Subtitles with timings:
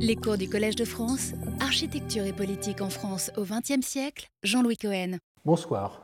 [0.00, 4.76] Les cours du Collège de France, Architecture et politique en France au XXe siècle, Jean-Louis
[4.76, 5.18] Cohen.
[5.44, 6.02] Bonsoir.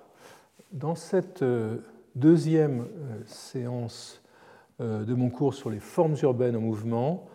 [0.72, 1.76] Dans cette euh,
[2.17, 4.20] deuxième euh, séance
[4.80, 7.28] euh, de mon cours sur les formes urbaines en mouvement,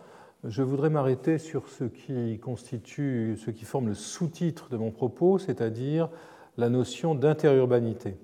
[0.44, 5.38] je voudrais m'arrêter sur ce qui constitue, ce qui forme le sous-titre de mon propos,
[5.38, 6.10] c'est-à-dire
[6.58, 8.16] la notion d'interurbanité.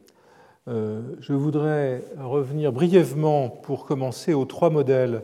[0.67, 5.23] Je voudrais revenir brièvement, pour commencer, aux trois modèles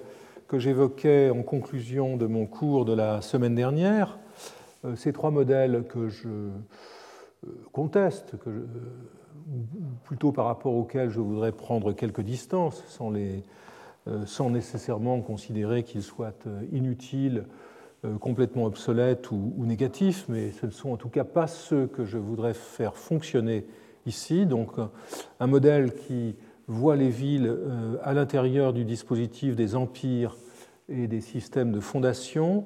[0.53, 4.19] que j'évoquais en conclusion de mon cours de la semaine dernière,
[4.85, 6.51] euh, ces trois modèles que je euh,
[7.73, 9.65] conteste, que ou
[10.05, 16.35] plutôt par rapport auxquels je voudrais prendre quelques distances, sans, euh, nécessairement considérer qu'ils soient
[16.71, 17.47] inutiles,
[18.21, 22.19] complètement obsolètes ou, négatifs, mais ce ne sont en tout cas pas ceux que je
[22.19, 23.65] voudrais faire fonctionner
[24.05, 24.45] ici.
[24.45, 24.73] Donc
[25.41, 27.57] un modèle qui voit les villes
[28.03, 30.37] à l'intérieur du dispositif des empires
[30.93, 32.65] et des systèmes de fondation,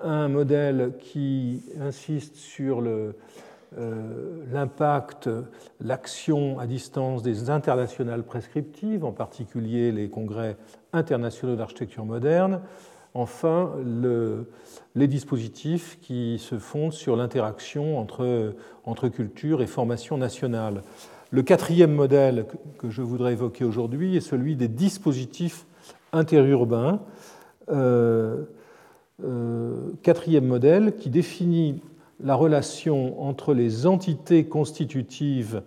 [0.00, 3.12] un modèle qui insiste sur euh,
[4.52, 5.28] l'impact,
[5.80, 10.56] l'action à distance des internationales prescriptives, en particulier les congrès
[10.92, 12.60] internationaux d'architecture moderne,
[13.14, 14.50] enfin le,
[14.94, 18.54] les dispositifs qui se fondent sur l'interaction entre,
[18.84, 20.82] entre culture et formation nationale.
[21.30, 22.46] Le quatrième modèle
[22.78, 25.66] que je voudrais évoquer aujourd'hui est celui des dispositifs
[26.12, 27.00] interurbains,
[30.02, 31.82] quatrième modèle qui définit
[32.20, 35.62] la relation entre les entités constitutives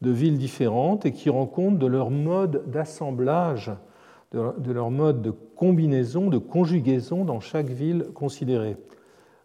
[0.00, 3.70] de villes différentes et qui rend compte de leur mode d'assemblage,
[4.32, 8.76] de leur mode de combinaison, de conjugaison dans chaque ville considérée.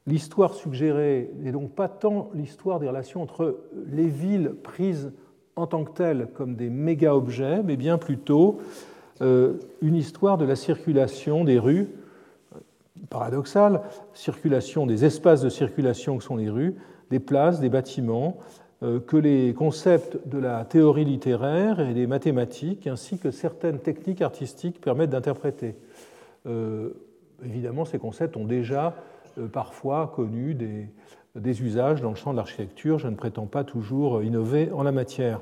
[0.07, 3.59] L'histoire suggérée n'est donc pas tant l'histoire des relations entre
[3.91, 5.11] les villes prises
[5.57, 8.63] en tant que telles comme des méga-objets, mais bien plutôt euh,
[9.21, 11.87] une histoire de la circulation des rues,
[13.09, 13.81] paradoxale,
[14.13, 16.75] circulation des espaces de circulation que sont les rues,
[17.09, 18.37] des places, des bâtiments,
[18.83, 24.21] euh, que les concepts de la théorie littéraire et des mathématiques, ainsi que certaines techniques
[24.21, 25.75] artistiques permettent d'interpréter.
[26.45, 26.89] Euh,
[27.43, 28.95] évidemment, ces concepts ont déjà
[29.53, 32.97] parfois connu des, usages dans le champ de l'architecture.
[32.97, 35.41] Je ne prétends pas toujours innover en la matière.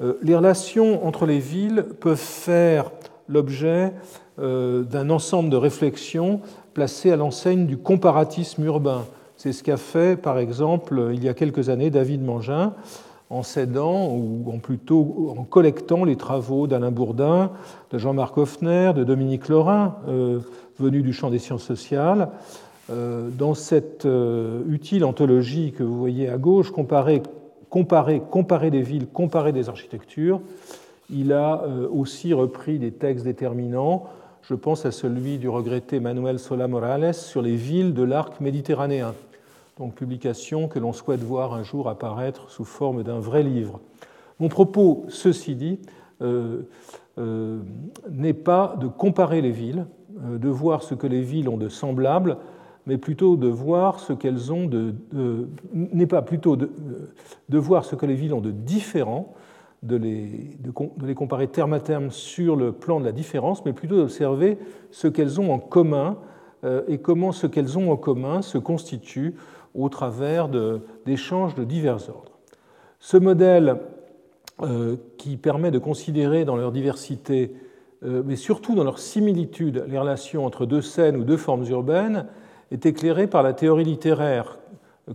[0.00, 2.90] Euh, les relations entre les villes peuvent faire
[3.28, 3.92] l'objet
[4.38, 6.40] euh, d'un ensemble de réflexions
[6.74, 9.06] placées à l'enseigne du comparatisme urbain.
[9.36, 12.74] C'est ce qu'a fait, par exemple, il y a quelques années, David Mangin,
[13.28, 17.50] en s'aidant, ou en plutôt en collectant les travaux d'Alain Bourdin,
[17.90, 20.40] de Jean-Marc Hoffner, de Dominique Lorrain, euh,
[20.78, 22.28] venu du champ des sciences sociales.
[22.88, 24.06] dans cette
[24.68, 27.20] utile anthologie que vous voyez à gauche, comparée
[27.70, 30.40] comparer, comparer des villes, comparer des architectures.
[31.10, 34.04] Il a euh, aussi repris des textes déterminants.
[34.42, 39.14] Je pense à celui du regretté Manuel Sola Morales sur les villes de l'arc méditerranéen,
[39.78, 43.80] donc publication que l'on souhaite voir un jour apparaître sous forme d'un vrai livre.
[44.38, 45.80] Mon propos, ceci dit,
[46.22, 46.62] euh,
[47.18, 47.58] euh,
[48.10, 49.86] n'est pas de comparer les villes,
[50.18, 52.38] de voir ce que les villes ont de semblable,
[52.86, 54.94] mais plutôt de voir ce qu'elles ont de,
[55.72, 56.70] n'est pas plutôt de,
[57.48, 59.34] de, voir ce que les villes ont de différent,
[59.82, 63.72] de les, de les, comparer terme à terme sur le plan de la différence, mais
[63.72, 64.58] plutôt d'observer
[64.90, 66.18] ce qu'elles ont en commun
[66.64, 69.34] euh, et comment ce qu'elles ont en commun se constitue
[69.74, 70.48] au travers
[71.04, 72.38] d'échanges de, divers ordres.
[72.98, 73.78] Ce modèle
[74.62, 77.54] euh, qui permet de considérer dans leur diversité,
[78.04, 82.26] euh, mais surtout dans leur similitude, les relations entre deux scènes ou deux formes urbaines,
[82.70, 84.58] est éclairé par la théorie littéraire,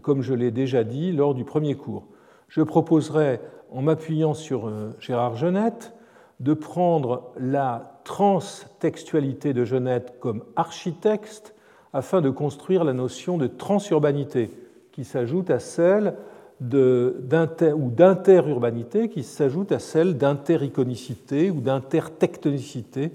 [0.02, 2.08] comme je l'ai déjà dit lors du premier cours.
[2.48, 3.40] Je proposerai,
[3.72, 5.94] en m'appuyant sur euh, Gérard Genette,
[6.40, 11.54] de prendre la transtextualité de Genette comme architecte
[11.94, 14.50] afin de construire la notion de transurbanité
[14.92, 16.16] qui s'ajoute à celle
[16.62, 23.12] ou d'interurbanité qui s'ajoute à celle d'intericonicité ou d'intertectonicité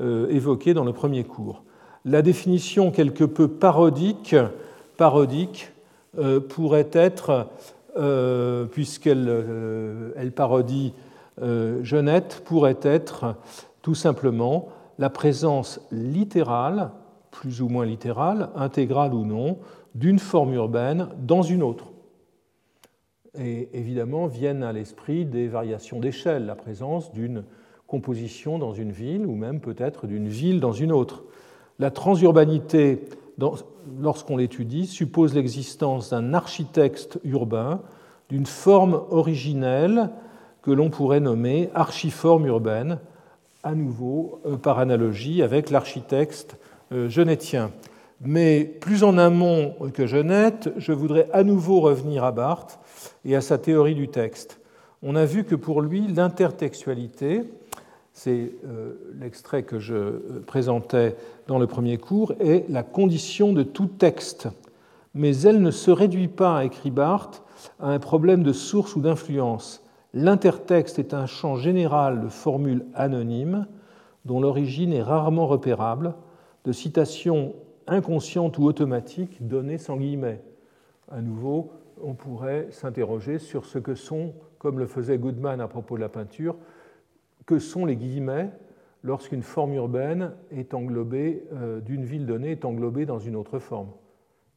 [0.00, 1.62] euh, évoquée dans le premier cours
[2.08, 4.34] la définition quelque peu parodique,
[6.18, 7.48] euh, pourrait être,
[7.96, 10.94] euh, puisqu'elle euh, parodie
[11.82, 13.36] Genette, pourrait être
[13.80, 16.90] tout simplement la présence littérale,
[17.30, 19.58] plus ou moins littérale, intégrale ou non,
[19.94, 21.92] d'une forme urbaine dans une autre.
[23.38, 27.44] Et évidemment, viennent à l'esprit des variations d'échelle, la présence d'une
[27.86, 31.22] composition dans une ville, ou même peut-être d'une ville dans une autre.
[31.78, 33.04] La transurbanité,
[34.00, 37.80] lorsqu'on l'étudie, suppose l'existence d'un architecte urbain,
[38.28, 40.10] d'une forme originelle
[40.62, 42.98] que l'on pourrait nommer archiforme urbaine,
[43.62, 46.56] à nouveau euh, par analogie avec l'architecte
[46.92, 47.70] euh, genétien.
[48.20, 52.78] Mais plus en amont que Genette, je voudrais à nouveau revenir à Barthes
[53.24, 54.60] et à sa théorie du texte.
[55.02, 57.44] On a vu que pour lui, l'intertextualité,
[58.18, 61.16] c'est euh, l'extrait que je euh, présentais
[61.46, 64.48] dans le premier cours, est la condition de tout texte.
[65.14, 67.44] Mais elle ne se réduit pas, écrit Barthes,
[67.78, 69.84] à un problème de source ou d'influence.
[70.14, 73.68] L'intertexte est un champ général de formules anonymes
[74.24, 76.14] dont l'origine est rarement repérable,
[76.64, 77.54] de citations
[77.86, 80.42] inconscientes ou automatiques données sans guillemets.
[81.12, 81.70] À nouveau,
[82.02, 86.08] on pourrait s'interroger sur ce que sont, comme le faisait Goodman à propos de la
[86.08, 86.56] peinture,
[87.48, 88.50] que sont les guillemets
[89.02, 93.88] lorsqu'une forme urbaine est englobée, euh, d'une ville donnée est englobée dans une autre forme.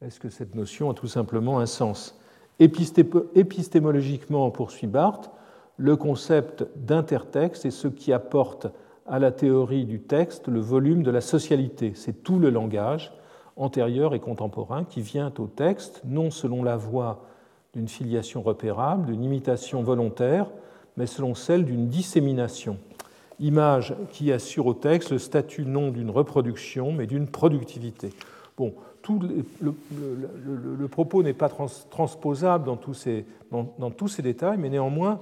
[0.02, 2.20] Est-ce que cette notion a tout simplement un sens?
[2.60, 5.32] Épistémologiquement, poursuit Barthes,
[5.78, 8.68] le concept d'intertexte est ce qui apporte
[9.08, 11.94] à la théorie du texte le volume de la socialité.
[11.96, 13.14] C'est tout le langage,
[13.56, 17.24] antérieur et contemporain, qui vient au texte, non selon la voie
[17.74, 20.52] d'une filiation repérable, d'une imitation volontaire,
[20.98, 22.78] mais selon celle d'une dissémination.
[23.40, 28.14] Image qui assure au texte le statut non d'une reproduction, mais d'une productivité.
[28.58, 29.20] Bon, tout
[29.62, 35.20] le, propos n'est pas transposable dans tous, ces, dans tous ces détails, mais néanmoins,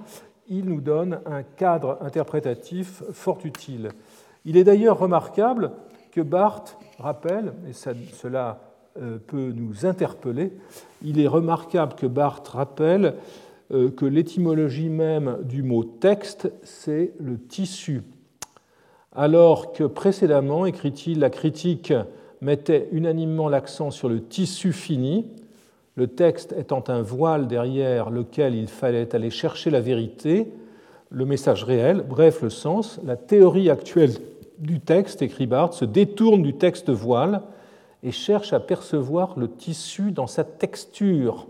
[0.49, 3.89] il nous donne un cadre interprétatif fort utile.
[4.45, 5.71] Il est d'ailleurs remarquable
[6.11, 8.59] que Barthes rappelle, et cela
[8.99, 10.51] euh, peut nous interpeller,
[11.03, 13.15] il est remarquable que Barthes rappelle
[13.69, 18.01] que l'étymologie même du mot texte, c'est le tissu.
[19.15, 21.93] Alors que précédemment, écrit-il, la critique
[22.41, 25.25] mettait unanimement l'accent sur le tissu fini,
[25.95, 30.47] le texte étant un voile derrière lequel il fallait aller chercher la vérité,
[31.09, 34.13] le message réel, bref le sens, la théorie actuelle
[34.59, 37.41] du texte, écrit Barthes, se détourne du texte voile
[38.03, 41.47] et cherche à percevoir le tissu dans sa texture,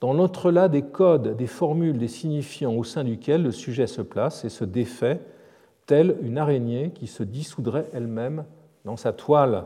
[0.00, 4.44] dans l'entrelac des codes, des formules, des signifiants au sein duquel le sujet se place
[4.44, 5.20] et se défait,
[5.86, 8.44] telle une araignée qui se dissoudrait elle-même
[8.84, 9.64] dans sa toile.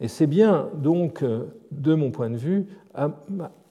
[0.00, 1.24] Et c'est bien donc,
[1.70, 2.66] de mon point de vue,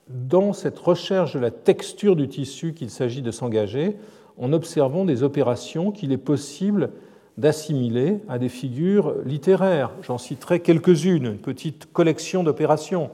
[0.08, 3.98] dans cette recherche de la texture du tissu qu'il s'agit de s'engager,
[4.38, 6.92] en observant des opérations qu'il est possible
[7.38, 9.92] d'assimiler à des figures littéraires.
[10.02, 13.10] J'en citerai quelques-unes, une petite collection d'opérations.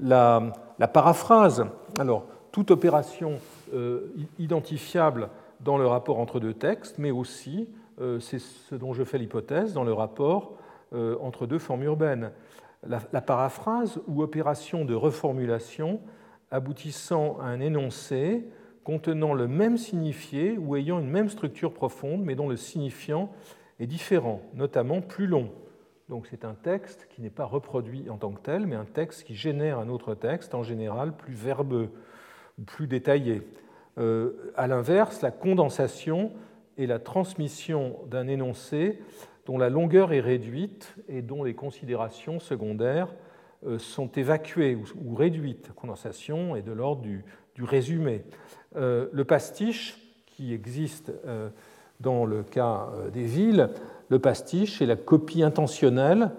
[0.00, 0.52] La,
[0.88, 1.66] paraphrase,
[1.98, 3.38] alors toute opération
[3.74, 5.30] euh, identifiable
[5.60, 7.68] dans le rapport entre deux textes, mais aussi,
[8.00, 10.54] euh, c'est ce dont je fais l'hypothèse, dans le rapport
[10.92, 12.30] euh, entre deux formes urbaines.
[12.86, 16.00] La, la, paraphrase ou opération de reformulation
[16.50, 18.44] aboutissant à un énoncé
[18.84, 23.30] contenant le même signifié ou ayant une même structure profonde, mais dont le signifiant
[23.78, 25.50] est différent, notamment plus long.
[26.12, 29.24] Donc c'est un texte qui n'est pas reproduit en tant que tel, mais un texte
[29.24, 31.88] qui génère un autre texte, en général plus verbeux
[32.66, 33.40] plus détaillé.
[33.96, 36.32] Euh, à l'inverse, la condensation
[36.76, 38.98] est la transmission d'un énoncé
[39.46, 43.14] dont la longueur est réduite et dont les considérations secondaires
[43.66, 45.68] euh, sont évacuées ou, réduites.
[45.68, 47.24] La condensation est de l'ordre du,
[47.58, 48.22] résumé.
[48.76, 51.48] Euh, le pastiche, qui existe euh,
[52.00, 53.70] dans le cas des villes,
[54.12, 56.32] le pastiche est la copie intentionnelle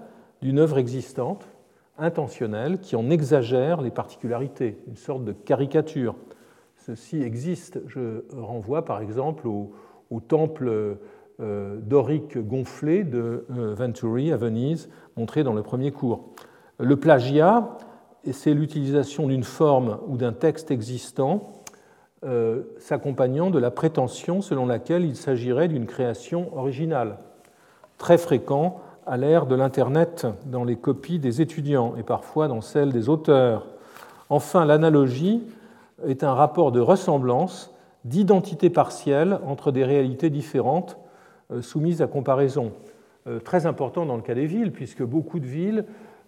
[0.44, 1.48] d'une œuvre existante,
[1.98, 6.16] intentionnelle, qui en exagère les particularités, une sorte de caricature.
[6.78, 9.74] Ceci existe, je renvoie par exemple au,
[10.28, 11.00] temple
[11.40, 16.30] dorique gonflé de Venturi à Venise, montré dans le premier cours.
[16.78, 17.76] Le plagiat,
[18.32, 21.64] c'est l'utilisation d'une forme ou d'un texte existant
[22.24, 27.18] euh, s'accompagnant de la prétention selon laquelle il s'agirait d'une création originale,
[28.04, 32.92] très fréquent à l'ère de l'Internet dans les copies des étudiants et parfois dans celles
[32.92, 33.66] des auteurs.
[34.30, 35.42] Enfin, l'analogie
[36.06, 40.98] est un rapport de ressemblance, d'identité partielle entre des réalités différentes
[41.54, 42.74] euh, soumises à comparaison.
[43.26, 45.86] Euh, très important dans le cas des villes, puisque beaucoup de villes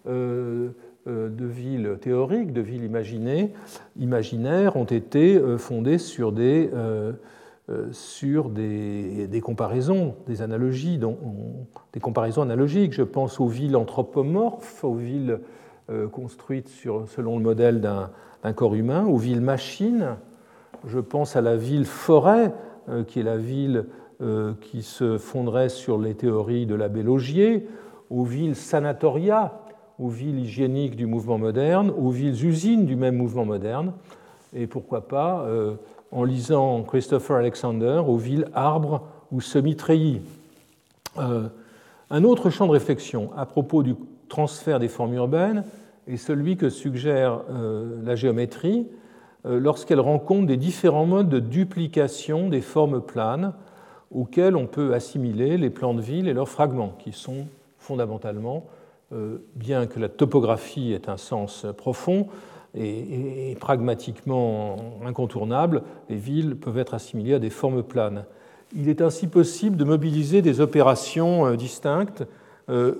[0.08, 0.70] euh,
[1.06, 2.90] de villes théoriques, de villes
[3.98, 6.70] imaginaires, ont été fondées sur des,
[7.90, 11.00] sur des, comparaisons, des analogies,
[11.92, 12.92] des comparaisons analogiques.
[12.92, 15.40] Je pense aux villes anthropomorphes, aux villes
[16.12, 20.16] construites sur, selon le modèle d'un corps humain, aux villes machines.
[20.86, 22.52] Je pense à la ville forêt,
[23.08, 23.86] qui est la ville
[24.60, 27.66] qui se fonderait sur les théories de l'abbé Laugier,
[28.10, 29.60] aux villes sanatoria,
[29.98, 33.92] aux villes hygiéniques du mouvement moderne, aux villes usines du même mouvement moderne,
[34.54, 35.74] et pourquoi pas, euh,
[36.12, 40.20] en lisant Christopher Alexander, aux villes arbres ou semi-treillis.
[41.18, 41.48] Euh,
[42.10, 43.94] un autre champ de réflexion à propos du
[44.28, 45.64] transfert des formes urbaines
[46.06, 47.40] est celui que suggère
[48.04, 48.86] la géométrie
[49.44, 53.54] lorsqu'elle rencontre des différents modes de duplication des formes planes
[54.14, 57.46] auxquels on peut assimiler les plans de ville et leurs fragments, qui sont
[57.78, 58.66] fondamentalement,
[59.56, 62.28] bien que la topographie ait un sens profond,
[62.76, 68.24] et, pragmatiquement incontournable, les villes peuvent être assimilées à des formes planes.
[68.74, 72.24] Il est ainsi possible de mobiliser des opérations euh, distinctes
[72.68, 72.94] euh,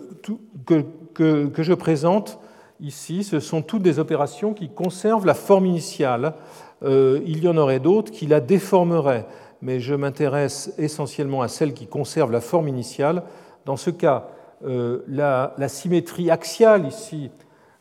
[0.64, 2.38] que, que, je présente
[2.80, 3.24] ici.
[3.24, 6.34] Ce sont toutes des opérations qui conservent la forme initiale.
[6.82, 9.26] Euh, il y en aurait d'autres qui la déformeraient,
[9.60, 13.24] mais je m'intéresse essentiellement à celles qui conservent la forme initiale.
[13.64, 14.28] Dans ce cas,
[14.62, 17.30] la, symétrie axiale ici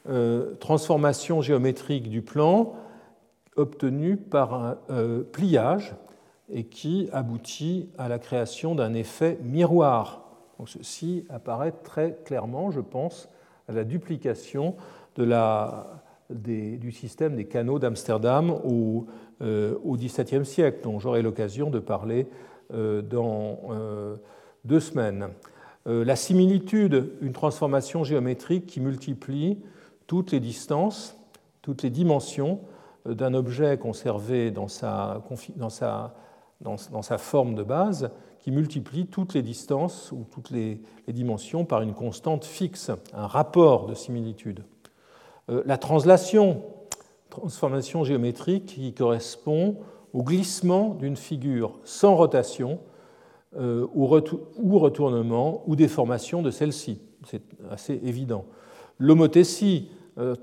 [0.07, 2.73] euh, transformation géométrique du plan
[3.55, 5.95] obtenue par un euh, pliage
[6.47, 10.21] et qui aboutit à la création d'un effet miroir.
[10.67, 13.29] ceci apparaît très clairement, je pense,
[13.67, 14.75] à la duplication
[15.15, 18.51] de la, du système des canaux d'Amsterdam
[19.41, 22.27] euh, au, XVIIe siècle, dont j'aurai l'occasion de parler
[22.71, 23.59] dans
[24.65, 25.29] deux semaines.
[25.85, 29.59] la similitude, une transformation géométrique qui multiplie
[30.07, 31.17] toutes les distances,
[31.61, 32.59] toutes les dimensions
[33.07, 35.21] euh, d'un objet conservé dans sa,
[37.17, 42.45] forme de base, qui multiplie toutes les distances ou toutes les, dimensions par une constante
[42.45, 44.63] fixe, un rapport de similitude.
[45.49, 46.63] Euh, la translation,
[47.29, 49.77] transformation géométrique qui correspond
[50.13, 52.79] au glissement d'une figure sans rotation
[53.57, 57.01] euh, ou retournement ou déformation de celle-ci.
[57.25, 58.45] C'est assez évident.
[58.99, 60.35] L'homothétie, euh,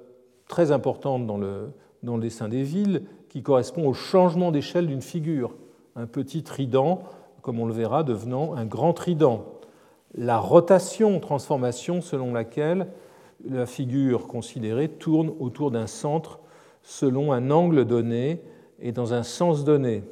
[0.49, 1.71] très importante dans le,
[2.03, 5.55] dans le dessin des villes, qui correspond au changement d'échelle d'une figure.
[5.97, 7.03] Un petit trident,
[7.41, 9.45] comme on le verra, devenant un grand trident.
[10.15, 12.89] La rotation, transformation selon laquelle
[13.49, 16.39] la figure considérée tourne autour d'un centre
[16.83, 18.41] selon un angle donné
[18.81, 20.03] et dans un sens donné.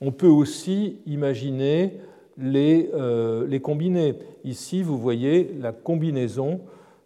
[0.00, 1.98] On peut aussi imaginer
[2.38, 4.14] les, euh, les.
[4.44, 6.60] Ici, vous voyez la combinaison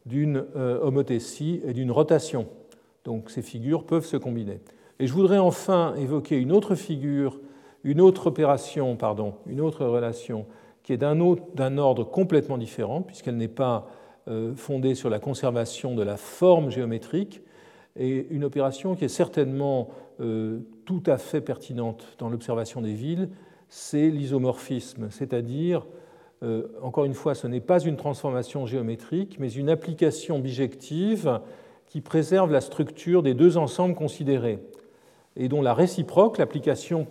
[0.07, 2.47] d'une euh, homothétie et d'une rotation.
[3.05, 4.61] Donc ces figures peuvent se combiner.
[4.99, 7.41] Et je voudrais enfin évoquer une autre figure,
[7.85, 10.47] une autre opération, pardon, une autre relation
[10.83, 13.87] qui est d'un ordre complètement différent, puisqu'elle n'est pas
[14.29, 17.43] euh, fondée sur la conservation de la forme géométrique,
[17.97, 19.89] et une opération qui est certainement
[20.21, 23.31] euh, tout à fait pertinente dans l'observation des villes,
[23.69, 25.87] c'est l'isomorphisme, c'est-à-dire
[26.83, 31.41] encore une fois, ce n'est pas une transformation géométrique, mais une application bijective
[31.87, 34.59] qui préserve la structure des deux ensembles considérés
[35.37, 37.07] et dont la réciproque, l'application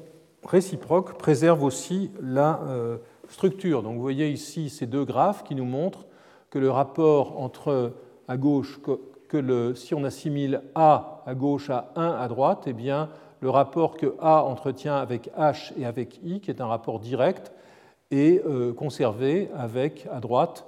[0.46, 3.84] réciproque, préserve aussi la euh, structure.
[3.84, 6.06] Donc vous voyez ici ces deux graphes qui nous montrent
[6.50, 7.94] que le rapport entre
[8.28, 8.80] à gauche,
[9.28, 13.10] que si on assimile A à gauche à 1 à droite, eh bien,
[13.42, 17.52] le rapport que A entretient avec H et avec I, qui est un rapport direct,
[18.12, 20.66] et euh, conservé avec à droite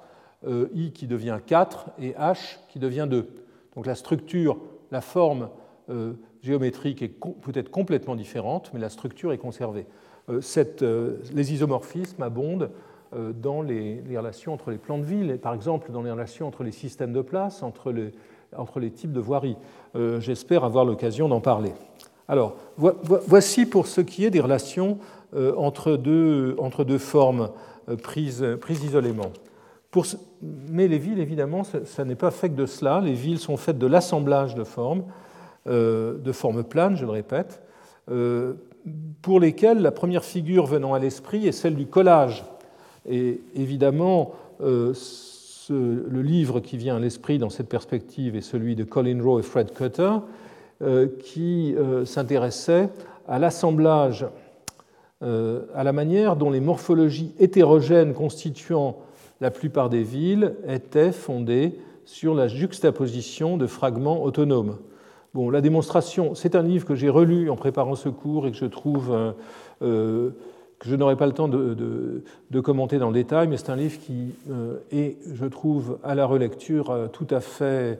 [0.48, 3.28] euh, I qui devient 4 et H qui devient 2.
[3.76, 4.58] Donc la structure,
[4.92, 5.50] la forme
[5.90, 9.86] euh, géométrique est peut-être complètement différente, mais la structure est conservée.
[10.28, 12.72] Les isomorphismes abondent
[13.12, 16.72] dans les, relations entre les plans de ville, par exemple dans les relations entre les
[16.72, 18.12] systèmes de place, entre les,
[18.56, 19.58] entre les types de voiries.
[20.20, 21.74] J'espère avoir l'occasion d'en parler.
[22.32, 25.00] Alors, voici pour ce qui est des relations
[25.36, 26.56] euh, entre deux,
[26.98, 27.50] formes
[27.90, 29.34] euh, prises, isolément.
[30.42, 33.02] Mais les villes, évidemment, ça, n'est pas fait que de cela.
[33.02, 35.04] Les villes sont faites de l'assemblage de formes,
[35.68, 37.62] euh, de formes planes, je le répète,
[39.22, 42.46] pour lesquelles la première figure venant à l'esprit est celle du collage.
[43.10, 44.96] Et évidemment, le
[46.22, 49.74] livre qui vient à l'esprit dans cette perspective est celui de Colin Rowe et Fred
[49.74, 50.14] Cutter,
[51.24, 52.90] qui s'intéressait
[53.28, 54.26] à l'assemblage
[55.24, 58.98] euh, à la manière dont les morphologies hétérogènes constituant
[59.40, 64.78] la plupart des villes étaient fondées sur la juxtaposition de fragments autonomes.
[65.36, 68.58] Bon, la démonstration, c'est un livre que j'ai relu en préparant ce cours et que
[68.58, 69.32] je trouve euh,
[69.84, 70.32] euh,
[70.80, 72.24] que je n'aurai pas le temps de,
[72.64, 74.34] commenter dans le détail, mais c'est un livre qui
[74.92, 78.00] est, je trouve, à la relecture tout à fait,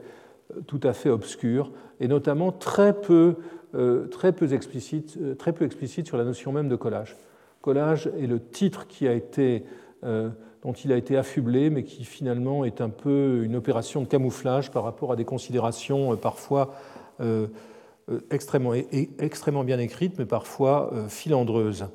[0.66, 3.36] tout à fait obscur et notamment très peu
[3.74, 7.16] euh, très, peu explicite, euh, très peu explicite sur la notion même de collage.
[7.62, 9.64] Collage est le titre qui a été,
[10.04, 10.28] euh,
[10.62, 14.70] dont il a été affublé, mais qui finalement est un peu une opération de camouflage
[14.70, 16.74] par rapport à des considérations parfois
[18.30, 18.72] extrêmement,
[19.18, 21.86] extrêmement bien écrites, mais parfois filandreuses.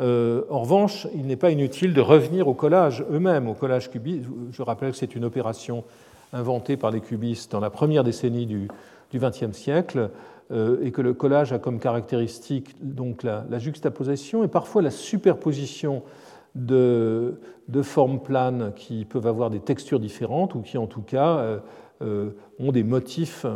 [0.00, 4.28] en revanche, il n'est pas inutile de revenir au collage eux-mêmes, au collage cubiste.
[4.50, 5.84] Je rappelle que c'est une opération
[6.32, 8.68] inventé par les cubistes dans la première décennie du
[9.14, 10.10] XXe siècle,
[10.82, 16.02] et que le collage a comme caractéristique donc la, juxtaposition et parfois la superposition
[16.54, 17.38] de,
[17.82, 21.60] formes planes qui peuvent avoir des textures différentes ou qui en tout cas
[22.02, 23.46] ont des motifs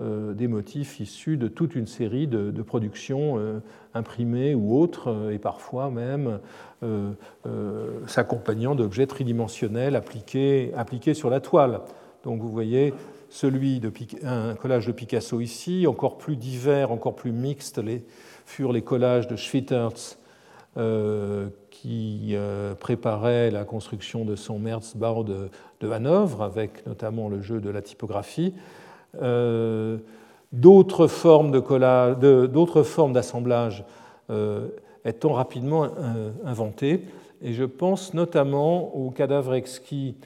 [0.00, 3.60] euh, des motifs issus de toute une série de, productions euh,
[3.94, 6.40] imprimées ou autres, euh, et parfois même
[8.06, 11.80] s'accompagnant d'objets tridimensionnels appliqués sur la toile.
[12.24, 12.92] Donc vous voyez
[13.30, 13.92] celui de
[14.24, 18.02] un collage de Picasso ici, encore plus divers, encore plus mixte, les,
[18.46, 20.18] furent les collages de Schwittertz
[21.70, 22.36] qui
[22.80, 25.48] préparait la construction de son Merzbau de,
[25.80, 28.54] de, Hanovre, avec notamment le jeu de la typographie.
[29.22, 29.98] Euh,
[30.52, 33.84] d'autres formes d'autres formes d'assemblage
[34.30, 34.68] euh,
[35.04, 37.04] étant rapidement euh, inventées.
[37.42, 40.16] Et je pense notamment au cadavre exquis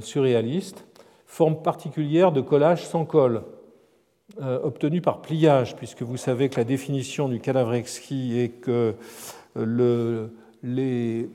[0.00, 0.84] surréaliste,
[1.28, 3.42] forme particulière de collage sans colle,
[4.40, 8.94] obtenue par pliage, puisque vous savez que la définition du cadavre exquis est que
[9.54, 10.30] le,
[10.62, 11.28] les,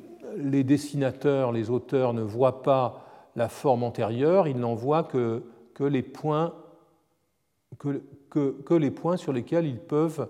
[0.64, 5.42] dessinateurs, les auteurs ne voient pas la forme antérieure, ils n'en voient que
[5.74, 6.54] que les points,
[7.80, 10.28] que, que, les points sur lesquels ils peuvent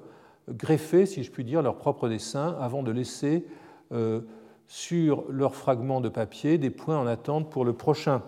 [0.50, 3.46] greffer, si je puis dire, leur propre dessin avant de laisser
[3.91, 4.22] euh,
[4.67, 8.22] sur leur fragment de papier des points en attente pour le prochain.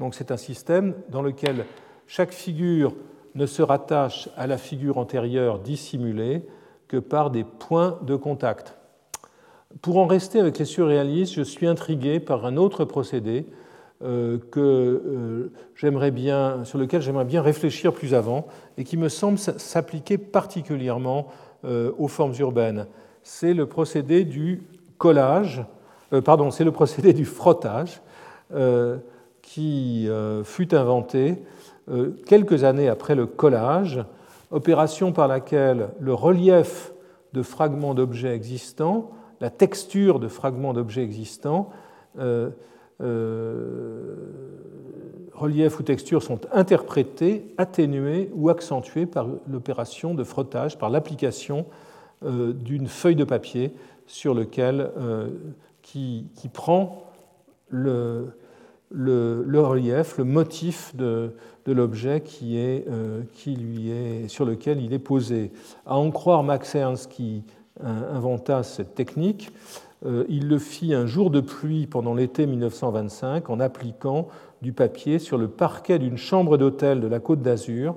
[0.00, 1.66] Donc c'est un système dans lequel
[2.06, 2.94] chaque figure
[3.34, 6.42] ne se rattache à la figure antérieure dissimulée
[6.88, 8.76] que par des points de contact.
[9.82, 13.46] Pour en rester avec les surréalistes, je suis intrigué par un autre procédé
[14.02, 15.50] euh, que
[15.84, 21.28] euh, bien, sur lequel j'aimerais bien réfléchir plus avant et qui me semble s'appliquer particulièrement
[21.66, 22.86] euh, aux formes urbaines.
[23.22, 24.62] C'est le procédé du
[24.96, 25.62] collage,
[26.24, 28.00] pardon, c'est le procédé du frottage
[29.52, 30.08] qui
[30.44, 31.42] fut inventé
[32.26, 34.04] quelques années après le collage,
[34.52, 36.92] opération par laquelle le relief
[37.32, 39.10] de fragments d'objets existants,
[39.40, 41.70] la texture de fragments d'objets existants,
[43.00, 44.14] euh,
[45.32, 51.64] relief ou texture sont interprétés, atténués ou accentués par l'opération de frottage, par l'application
[52.24, 53.72] euh, d'une feuille de papier
[54.06, 55.28] sur lequel, euh,
[55.82, 57.04] qui, prend
[57.68, 58.26] le,
[58.90, 61.32] le, relief, le motif de,
[61.66, 62.84] l'objet qui, est,
[63.34, 65.52] qui lui est, sur lequel il est posé.
[65.86, 67.44] À en croire Max Ernst qui
[67.80, 69.52] inventa cette technique,
[70.06, 74.28] euh, il le fit un jour de pluie pendant l'été 1925 en appliquant
[74.62, 77.96] du papier sur le parquet d'une chambre d'hôtel de la Côte d'Azur,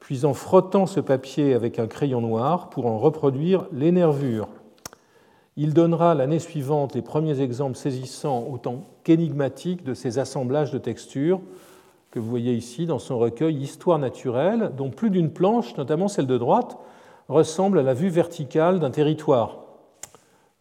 [0.00, 4.48] puis en frottant ce papier avec un crayon noir pour en reproduire les nervures.
[5.62, 11.42] Il donnera l'année suivante les premiers exemples saisissants autant qu'énigmatiques de ces assemblages de textures
[12.10, 16.26] que vous voyez ici dans son recueil Histoire naturelle, dont plus d'une planche, notamment celle
[16.26, 16.78] de droite,
[17.28, 19.58] ressemble à la vue verticale d'un territoire.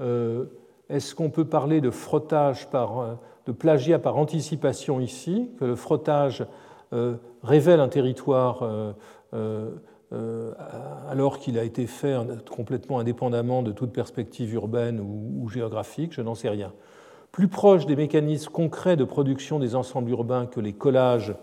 [0.01, 0.47] Euh,
[0.89, 3.13] est-ce qu'on peut parler de frottage par, euh,
[3.45, 6.45] de plagiat par anticipation ici, que le frottage
[6.91, 8.69] euh, révèle un territoire
[10.11, 12.17] alors qu'il a été fait
[12.49, 16.73] complètement indépendamment de toute perspective urbaine ou, géographique, je n'en sais rien.
[17.31, 21.35] Plus proche des mécanismes concrets de production des ensembles urbains que les collages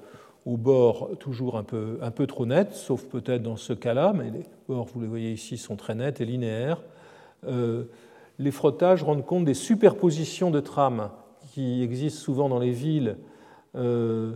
[0.45, 4.31] aux bords toujours un peu, un peu trop nets, sauf peut-être dans ce cas-là, mais
[4.31, 6.83] les bords, vous les voyez ici, sont très nets et linéaires
[8.39, 11.11] les frottages rendent compte des superpositions de trames
[11.53, 13.17] qui existent souvent dans les villes,
[13.77, 14.35] euh,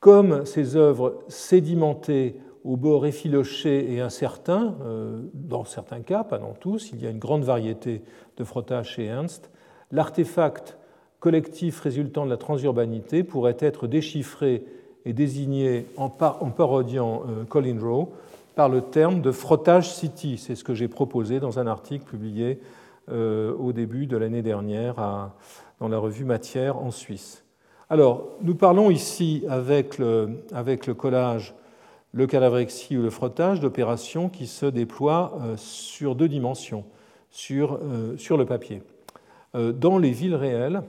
[0.00, 6.52] comme ces œuvres sédimentées au bord effiloché et incertain, euh, dans certains cas, pas dans
[6.52, 8.02] tous, il y a une grande variété
[8.36, 9.50] de frottages chez Ernst,
[9.92, 10.78] l'artefact
[11.20, 14.64] collectif résultant de la transurbanité pourrait être déchiffré
[15.04, 18.12] et désigné en, parodiant euh, Colin Rowe
[18.54, 20.36] par le terme de frottage city.
[20.36, 22.60] C'est ce que j'ai proposé dans un article publié
[23.10, 25.30] euh, au début de l'année dernière
[25.80, 27.44] dans la revue Matière en Suisse.
[27.90, 31.54] Alors, nous parlons ici avec le, avec le collage,
[32.12, 36.84] le cadavrexie ou le frottage d'opérations qui se déploient euh, sur deux dimensions,
[37.30, 38.82] sur, euh, sur le papier.
[39.54, 40.82] Dans les villes réelles,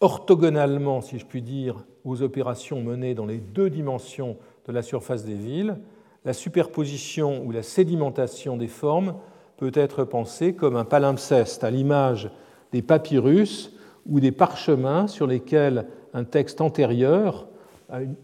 [0.00, 5.24] orthogonalement, si je puis dire, aux opérations menées dans les deux dimensions de la surface
[5.24, 5.76] des villes,
[6.24, 9.16] la superposition ou la sédimentation des formes
[9.56, 12.30] peut être pensé comme un palimpseste, à l'image
[12.72, 13.72] des papyrus
[14.06, 17.46] ou des parchemins sur lesquels un texte antérieur,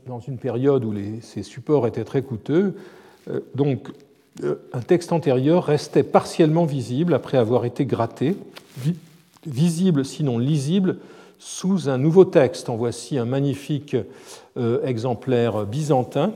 [0.07, 2.75] dans une période où ces supports étaient très coûteux,
[3.29, 3.89] euh, donc
[4.43, 8.37] euh, un texte antérieur restait partiellement visible après avoir été gratté,
[9.47, 10.99] visible sinon lisible
[11.39, 12.69] sous un nouveau texte.
[12.69, 13.97] En voici un magnifique
[14.83, 16.33] exemplaire byzantin.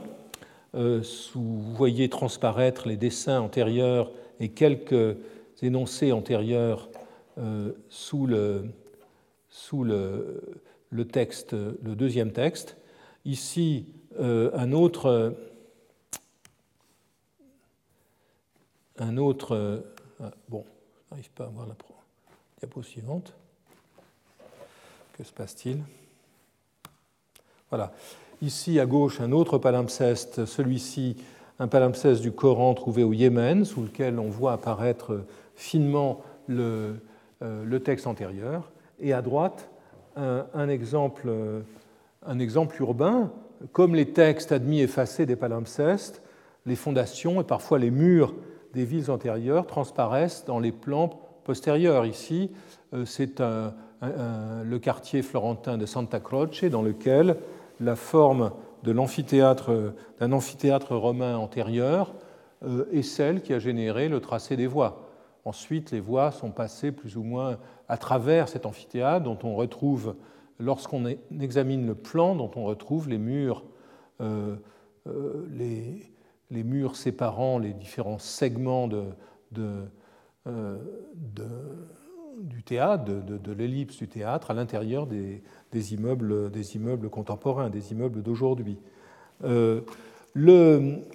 [0.73, 5.17] vous voyez transparaître les dessins antérieurs et quelques
[5.61, 6.87] énoncés antérieurs
[7.89, 8.63] sous le,
[9.49, 10.41] sous le,
[10.93, 12.77] le texte, le deuxième texte.
[13.25, 13.85] Ici,
[14.19, 15.33] euh, un autre,
[18.97, 19.79] un autre, euh,
[20.21, 20.65] ah, bon,
[21.05, 21.75] je n'arrive pas à voir la
[22.59, 23.33] diapo suivante.
[25.13, 25.79] Que se passe-t-il?
[27.69, 27.93] Voilà.
[28.41, 31.15] Ici, à gauche, un autre palimpseste, celui-ci,
[31.59, 35.23] un palimpseste du Coran trouvé au Yémen, sous lequel on voit apparaître
[35.55, 36.99] finement le,
[37.41, 38.69] euh, le texte antérieur.
[38.99, 39.69] Et à droite,
[40.15, 41.27] un, exemple,
[42.25, 43.31] un exemple urbain,
[43.71, 46.21] comme les textes admis effacés des palimpsestes,
[46.65, 48.33] les fondations et parfois les murs
[48.73, 51.09] des villes antérieures transparaissent dans les plans
[51.43, 52.05] postérieurs.
[52.05, 52.51] Ici,
[52.93, 57.37] euh, c'est le quartier florentin de Santa Croce, dans lequel
[57.79, 58.51] la forme
[58.83, 62.13] de l'amphithéâtre, d'un amphithéâtre romain antérieur
[62.65, 65.09] euh, est celle qui a généré le tracé des voies.
[65.45, 67.57] Ensuite, les voies sont passées plus ou moins
[67.89, 70.15] à travers cet amphithéâtre dont on retrouve,
[70.59, 71.05] lorsqu'on
[71.39, 73.63] examine le plan, dont on retrouve les murs,
[74.21, 74.55] euh,
[75.07, 78.89] euh, les, murs séparant les différents segments
[79.57, 80.77] euh,
[82.39, 85.41] du théâtre, de, l'ellipse du théâtre, à l'intérieur des,
[85.93, 88.77] immeubles, des contemporains, des immeubles d'aujourd'hui.
[89.43, 89.83] une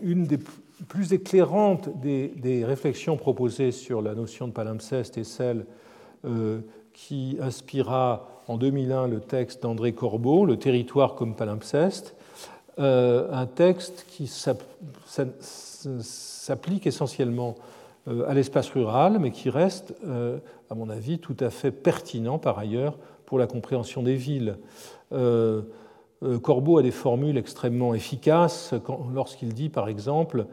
[0.01, 0.39] des
[0.87, 5.67] plus éclairante des, réflexions proposées sur la notion de palimpseste est celle
[6.99, 12.17] qui inspira en 2001 le texte d'André Corbeau, Le territoire comme palimpseste,
[12.81, 14.27] euh, un texte qui
[16.11, 17.55] s'applique essentiellement
[18.09, 19.95] euh, à l'espace rural, mais qui reste,
[20.71, 24.57] à mon avis, tout à fait pertinent par ailleurs pour la compréhension des villes.
[26.43, 28.75] Corbeau a des formules extrêmement efficaces
[29.15, 30.47] lorsqu'il dit, par exemple,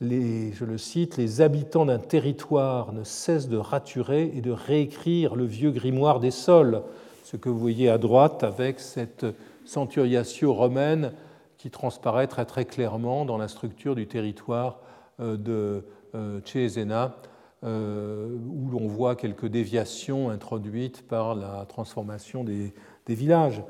[0.00, 5.44] je le cite, les habitants d'un territoire ne cessent de raturer et de réécrire le
[5.44, 6.82] vieux grimoire des sols,
[7.24, 9.26] ce que vous voyez à droite avec cette
[9.66, 11.12] centuriatio romaine
[11.58, 14.80] qui transparaît très, clairement dans la structure du territoire
[15.20, 15.84] euh, de
[16.14, 17.16] euh, Cesena,
[17.62, 22.72] euh, où l'on voit quelques déviations introduites par la transformation des,
[23.04, 23.62] des villages.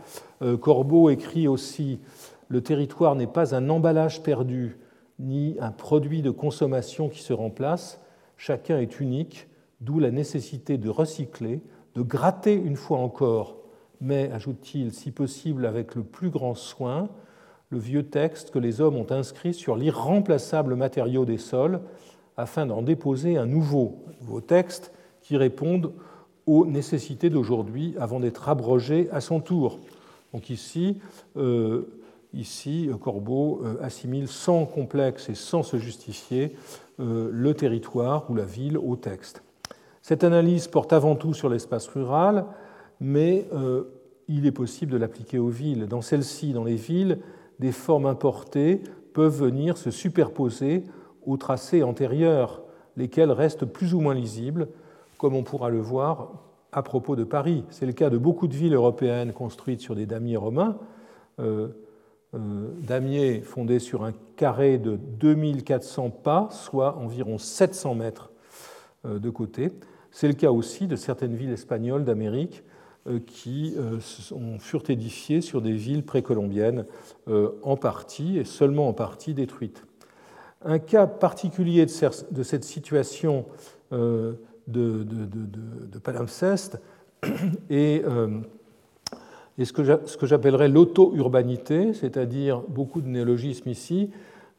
[0.61, 1.99] Corbeau écrit aussi
[2.47, 4.79] Le territoire n'est pas un emballage perdu,
[5.20, 8.00] ni un produit de consommation qui se remplace.
[8.37, 9.48] Chacun est unique,
[9.80, 11.61] d'où la nécessité de recycler,
[11.94, 13.56] de gratter une fois encore,
[14.00, 17.11] mais, ajoute-t-il, si possible avec le plus grand soin,
[17.68, 21.80] le vieux texte que les hommes ont inscrit sur l'irremplaçable matériau des sols,
[22.37, 25.92] afin d'en déposer un nouveau, nouveau texte qui réponde
[26.46, 29.78] aux nécessités d'aujourd'hui avant d'être abrogé à son tour.
[30.33, 30.98] Donc ici,
[31.37, 31.99] euh,
[32.33, 36.55] Ici, Corbeau euh, assimile sans complexe et sans se justifier
[37.01, 39.43] euh, le territoire ou la ville au texte.
[40.03, 42.47] Cette analyse porte avant tout sur l'espace rural,
[43.01, 43.85] mais euh,
[44.29, 45.87] il est possible de l'appliquer aux villes.
[45.87, 47.19] Dans celles-ci, dans les villes,
[47.59, 50.85] des formes importées peuvent venir se superposer
[51.27, 52.62] aux tracés antérieurs,
[52.97, 54.69] lesquels restent plus ou moins lisibles,
[55.19, 56.33] comme on pourra le voir
[56.73, 57.64] à propos de Paris.
[57.71, 60.79] C'est le cas de beaucoup de villes européennes construites sur des damiers romains.
[61.40, 61.69] Euh,
[62.33, 68.31] damier fondé sur un carré de 2400 pas, soit environ 700 mètres
[69.05, 69.71] euh, de côté.
[70.12, 72.62] C'est le cas aussi de certaines villes espagnoles d'Amérique
[73.07, 73.75] euh, qui
[74.59, 76.85] furent édifiées sur des villes précolombiennes
[77.62, 79.85] en partie et seulement en partie détruites.
[80.62, 83.47] Un cas particulier de cette situation
[83.90, 84.37] de,
[84.69, 86.81] de, de palimpseste
[87.71, 88.05] est
[89.61, 94.09] et ce que j'appellerais l'auto-urbanité, c'est-à-dire beaucoup de néologismes ici,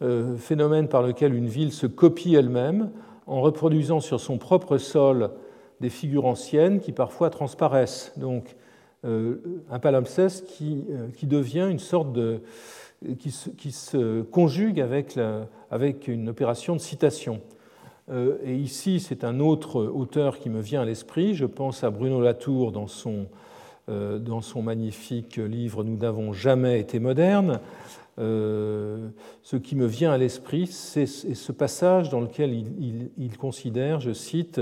[0.03, 2.91] euh, phénomène par lequel une ville se copie elle-même
[3.25, 5.31] en reproduisant sur son propre sol
[5.79, 8.13] des figures anciennes qui parfois transparaissent.
[8.15, 8.55] Donc
[9.03, 9.37] euh,
[9.71, 12.41] un palimpseste qui, euh, qui, devient une sorte de...
[13.17, 15.17] qui se, conjugue avec,
[15.71, 17.41] avec, une opération de citation.
[18.45, 22.21] et ici, c'est un autre auteur qui me vient à l'esprit, je pense à Bruno
[22.21, 23.25] Latour dans son
[23.87, 27.59] dans son magnifique livre Nous n'avons jamais été modernes.
[28.19, 29.09] Euh,
[29.41, 34.61] ce qui me vient à l'esprit, c'est ce passage dans lequel il, considère, je cite,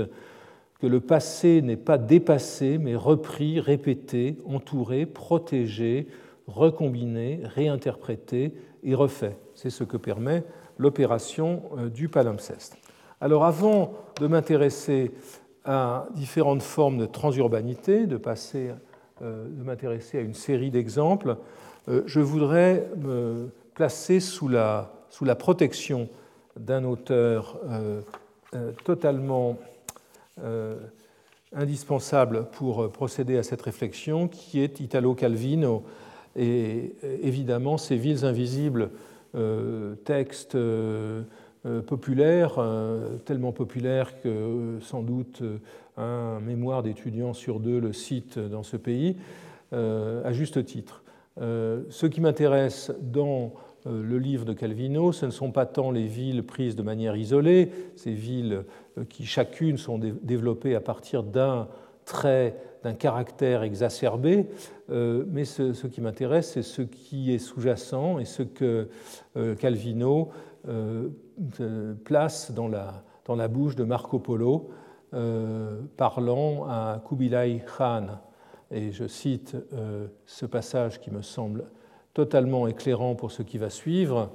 [0.80, 6.06] que le passé n'est pas dépassé, mais repris, répété, entouré, protégé,
[6.46, 9.36] recombiné, réinterprété et refait.
[9.54, 10.42] C'est ce que permet
[10.78, 12.78] l'opération euh, du palimpseste.
[13.20, 15.10] Alors avant de m'intéresser
[15.66, 18.70] à différentes formes de transurbanité, de passer
[19.20, 21.36] de m'intéresser à une série d'exemples,
[22.06, 26.08] je voudrais me placer sous la, sous la protection
[26.56, 27.58] d'un auteur
[28.84, 29.56] totalement
[31.52, 35.84] indispensable pour procéder à cette réflexion, qui est Italo Calvino,
[36.36, 38.90] et évidemment ces villes invisibles,
[39.36, 40.56] euh, textes
[41.66, 42.58] euh, euh, populaires,
[43.24, 45.42] tellement populaires que sans doute
[45.96, 49.16] un mémoire d'étudiants sur deux le cite dans ce pays,
[49.72, 51.02] à juste titre.
[51.38, 53.52] ce qui m'intéresse dans
[53.86, 57.70] le livre de Calvino, ce ne sont pas tant les villes prises de manière isolée,
[57.96, 58.64] ces villes
[59.08, 61.68] qui chacune sont développées à partir d'un
[62.04, 64.46] trait d'un caractère exacerbé,
[64.90, 68.88] euh, mais ce, qui m'intéresse, c'est ce qui est sous-jacent et ce que
[69.36, 70.32] euh, Calvino euh,
[72.04, 74.70] place dans la, dans la bouche de Marco Polo,
[75.96, 78.06] parlant à Kubilai Khan.
[78.70, 79.56] Et je cite
[80.26, 81.64] ce passage qui me semble
[82.14, 84.30] totalement éclairant pour ce qui va suivre.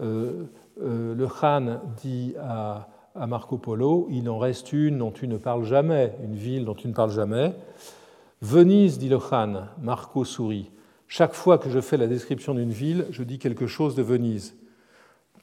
[0.00, 5.64] le Khan dit à à Marco Polo, il en reste une dont tu ne parles
[5.64, 7.54] jamais, une ville dont tu ne parles jamais.
[8.42, 10.70] Venise, dit le Khan, Marco sourit.
[11.06, 14.56] Chaque fois que je fais la description d'une ville, je dis quelque chose de Venise.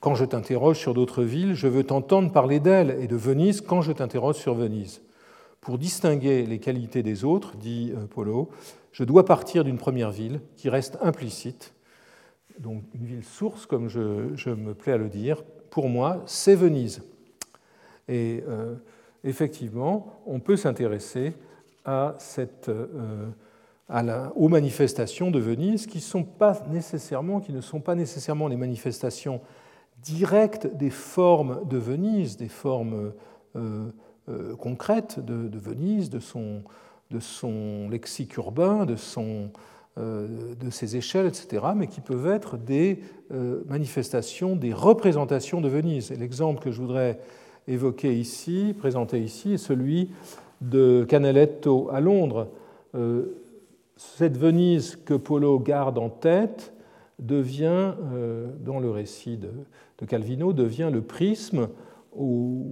[0.02, 3.84] Quand je t'interroge sur d'autres villes, je veux t'entendre parler d'elle et de Venise quand
[3.84, 5.04] je t'interroge sur Venise.
[5.62, 8.50] Pour distinguer les qualités des autres, dit euh, Polo,
[8.92, 11.76] je dois partir d'une première ville qui reste implicite,
[12.58, 15.44] donc une ville source, comme je, me plais à le dire.
[15.70, 17.04] Pour moi, c'est Venise.
[18.10, 18.74] Et euh,
[19.24, 21.34] effectivement, on peut s'intéresser
[21.88, 22.12] euh,
[24.36, 29.42] aux manifestations de Venise qui, qui ne sont pas nécessairement les manifestations
[30.02, 33.14] directes des formes de Venise, des formes
[33.56, 33.92] euh,
[34.58, 38.96] concrètes de, Venise, de son, lexique urbain, de,
[39.98, 43.02] de ses échelles, etc., mais qui peuvent être des
[43.68, 46.12] manifestations, des représentations de Venise.
[46.12, 47.20] Et l'exemple que je voudrais
[47.68, 50.10] évoqué ici, présenté ici, est celui
[50.62, 52.48] de Canaletto à Londres.
[52.96, 53.38] Euh,
[53.98, 56.74] cette Venise que Polo garde en tête
[57.22, 59.52] devient, euh, dans le récit de,
[60.06, 61.70] Calvino, devient le prisme,
[62.16, 62.66] ou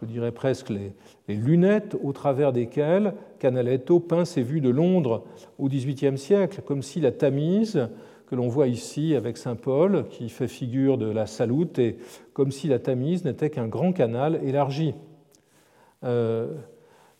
[0.00, 0.92] je dirais presque les,
[1.28, 5.24] lunettes au travers desquelles Canaletto peint ses vues de Londres
[5.58, 7.88] au XVIIIe siècle, comme si la Tamise
[8.28, 11.96] que l'on voit ici avec Saint Paul, qui fait figure de la salute, et
[12.34, 14.94] comme si la Tamise n'était qu'un grand canal élargi.
[16.04, 16.54] Euh,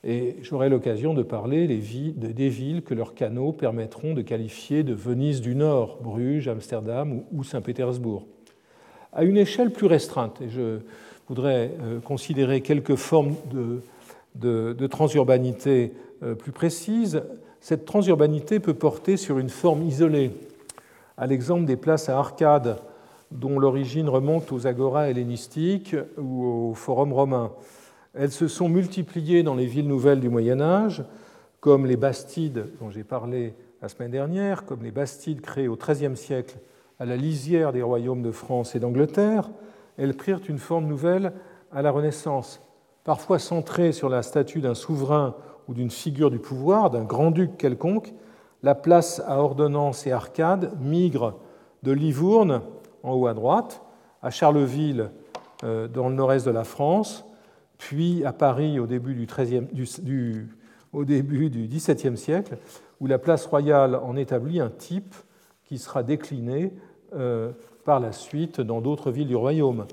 [0.09, 5.43] et j'aurai l'occasion de parler des villes que leurs canaux permettront de qualifier de Venise
[5.43, 8.25] du Nord, Bruges, Amsterdam ou Saint-Pétersbourg.
[9.13, 10.79] À une échelle plus restreinte, et je
[11.29, 13.35] voudrais euh, considérer quelques formes
[14.35, 15.93] de, transurbanité
[16.23, 17.23] euh, plus précises,
[17.61, 20.31] cette transurbanité peut porter sur une forme isolée
[21.19, 22.79] à l'exemple des places à arcades
[23.31, 27.53] dont l'origine remonte aux agoras hellénistiques ou au forum romain.
[28.21, 31.05] Elles se sont multipliées dans les villes nouvelles du Moyen Âge,
[31.61, 36.17] comme les bastides dont j'ai parlé la semaine dernière, comme les bastides créées au XIIIe
[36.17, 36.59] siècle
[36.99, 39.49] à la lisière des royaumes de France et d'Angleterre.
[39.99, 41.33] Elles prirent une forme nouvelle
[41.71, 42.61] à la Renaissance,
[43.05, 45.37] parfois centrée sur la statue d'un souverain
[45.69, 48.13] ou d'une figure du pouvoir, d'un grand-duc quelconque,
[48.65, 51.39] la place à ordonnance et arcade migre
[51.85, 52.63] de Livourne,
[53.05, 53.81] en haut à droite,
[54.23, 55.13] à Charleville,
[55.63, 57.25] euh, dans le nord-est de la France,
[57.79, 59.27] puis à Paris au début du,
[60.95, 62.59] XVIIe siècle,
[63.01, 65.15] où la place royale en établit un type
[65.65, 66.73] qui sera décliné
[67.15, 67.53] euh,
[67.85, 69.87] par la suite dans d'autres villes du royaume.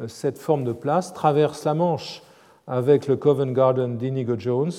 [0.00, 2.22] Euh, cette forme de place traverse la Manche
[2.66, 4.70] avec le Covent Garden d'Inigo Jones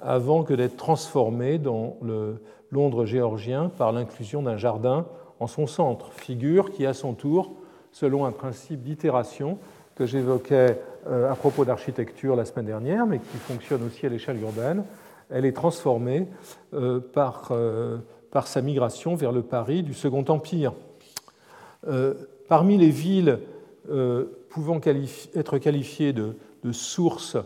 [0.00, 5.06] avant que d'être transformée dans le Londres géorgien par l'inclusion d'un jardin
[5.40, 7.52] en son centre, figure qui, à son tour,
[7.92, 9.58] selon un principe d'itération
[9.94, 14.84] que j'évoquais à propos d'architecture la semaine dernière, mais qui fonctionne aussi à l'échelle urbaine,
[15.30, 16.26] elle est transformée
[16.74, 17.98] euh, par, euh,
[18.30, 20.72] par sa migration vers le Paris du Second Empire.
[22.46, 23.38] Parmi les villes
[24.50, 24.80] pouvant
[25.34, 26.34] être qualifiées de,
[26.72, 27.38] sources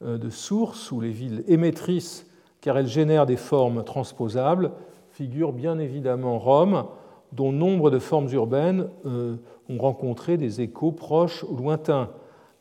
[0.00, 2.26] de source, ou les villes émettrices
[2.62, 4.70] car elle génère des formes transposables,
[5.10, 6.86] figure bien évidemment Rome,
[7.32, 9.36] dont nombre de formes urbaines euh,
[9.68, 12.08] ont rencontré des échos proches ou lointains.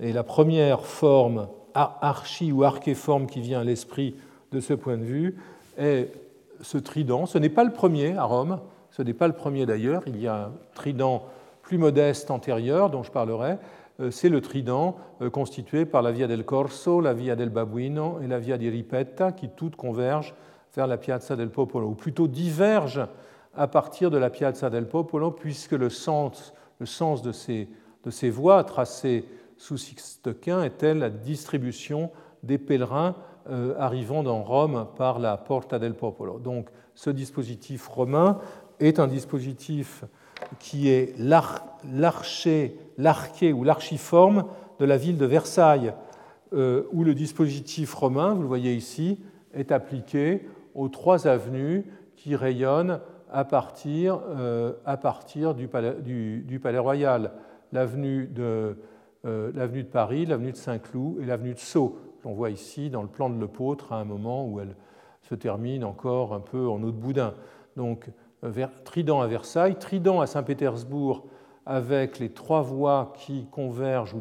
[0.01, 4.15] Et la première forme archi ou archéforme qui vient à l'esprit
[4.51, 5.37] de ce point de vue
[5.77, 6.11] est
[6.61, 7.27] ce trident.
[7.27, 8.59] Ce n'est pas le premier à Rome,
[8.89, 11.23] ce n'est pas le premier d'ailleurs, il y a un trident
[11.61, 13.57] plus modeste antérieur dont je parlerai,
[13.99, 18.19] euh, c'est le trident euh, constitué par la Via del Corso, la Via del Babuino
[18.21, 20.33] et la Via di Ripetta, qui toutes convergent
[20.75, 23.05] vers la Piazza del Popolo, ou plutôt diverge
[23.55, 27.67] à partir de la Piazza del Popolo, puisque le sens, le sens de, ces,
[28.03, 29.25] de ces voies tracées
[29.61, 32.09] sous Sixtequin était la distribution
[32.41, 33.15] des pèlerins
[33.47, 36.39] euh, arrivant dans Rome par la Porta del Popolo.
[36.39, 38.39] Donc ce dispositif romain
[38.79, 40.03] est un dispositif
[40.57, 44.45] qui est l'arché, l'arché ou l'archiforme
[44.79, 45.93] de la ville de Versailles,
[46.53, 49.19] euh, où le dispositif romain, vous le voyez ici,
[49.53, 52.99] est appliqué aux trois avenues qui rayonnent
[53.31, 54.73] à partir, euh,
[55.53, 57.33] du, palais, Royal,
[57.71, 58.75] l'avenue de,
[59.25, 61.99] euh, de, Paris, l'avenue de Saint-Cloud et l'avenue de Sceaux.
[62.25, 64.75] On voit ici dans le plan de l'Epôtre à un moment où elle
[65.21, 67.33] se termine encore un peu en eau de boudin.
[67.75, 68.09] Donc
[68.83, 71.25] Trident à Versailles, Trident à Saint-Pétersbourg
[71.65, 74.17] avec les trois voies qui convergent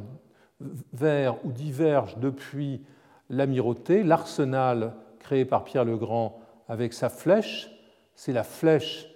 [0.92, 2.82] vers ou divergent depuis
[3.30, 7.70] l'amirauté, l'arsenal créé par Pierre le Grand avec sa flèche,
[8.14, 9.06] c'est la flèche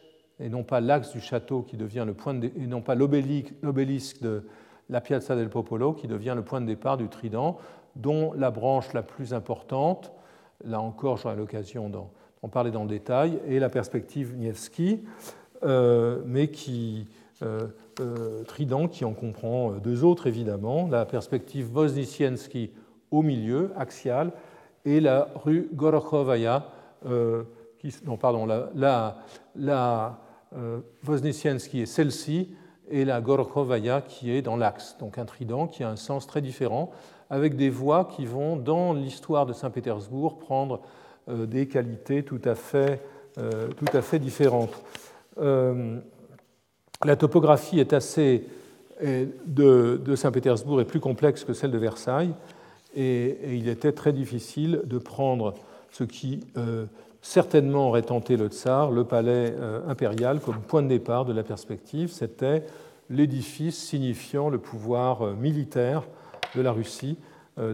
[0.40, 4.22] et non pas l'axe du château qui devient le point de, et non pas l'obélisque
[4.22, 4.46] de
[4.88, 7.58] la Piazza del Popolo qui devient le point de départ du Trident,
[7.96, 10.12] dont la branche la plus importante,
[10.64, 12.10] là encore j'aurai l'occasion d'en
[12.48, 15.00] parlait dans le détail, et la perspective Nievski,
[15.64, 17.08] euh, mais qui,
[17.42, 17.68] euh,
[18.00, 22.70] euh, Trident, qui en comprend deux autres évidemment, la perspective Voznicienski
[23.10, 24.32] au milieu, axiale,
[24.84, 26.66] et la rue Gorokhovaya,
[27.78, 29.18] qui, non, pardon, la, la,
[29.56, 30.18] la
[30.54, 32.50] est celle-ci,
[32.90, 36.40] et la Gorokhovaya qui est dans l'axe, donc un trident qui a un sens très
[36.40, 36.90] différent,
[37.30, 40.80] avec des voies qui vont, dans l'histoire de Saint-Pétersbourg, prendre
[41.28, 43.00] euh, des qualités tout à fait,
[43.38, 44.82] euh, tout à fait différentes.
[45.38, 45.98] Euh,
[47.04, 48.44] la topographie est assez,
[49.02, 52.32] de Saint-Pétersbourg est plus complexe que celle de Versailles,
[52.94, 55.54] et, il était très difficile de prendre
[55.90, 56.40] ce qui
[57.26, 59.54] certainement aurait tenté le tsar, le palais
[59.88, 62.12] impérial, comme point de départ de la perspective.
[62.12, 62.64] C'était
[63.08, 66.04] l'édifice signifiant le pouvoir militaire
[66.54, 67.16] de la Russie,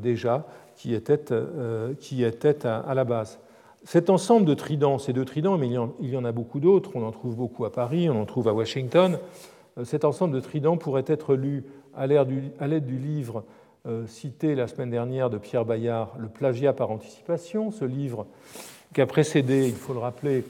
[0.02, 0.46] déjà,
[0.80, 3.38] qui était, euh, qui à, la base.
[3.84, 7.06] Cet ensemble de tridents, ces deux tridents, mais il y en, a beaucoup d'autres, on
[7.06, 9.18] en trouve beaucoup à Paris, on en trouve à Washington,
[9.76, 13.44] euh, cet ensemble de tridents pourrait être lu à l'aide du, livre
[13.86, 18.26] euh, cité la semaine dernière de Pierre Bayard, Le plagiat par anticipation, ce livre
[18.94, 20.44] qui a précédé, il faut le rappeler,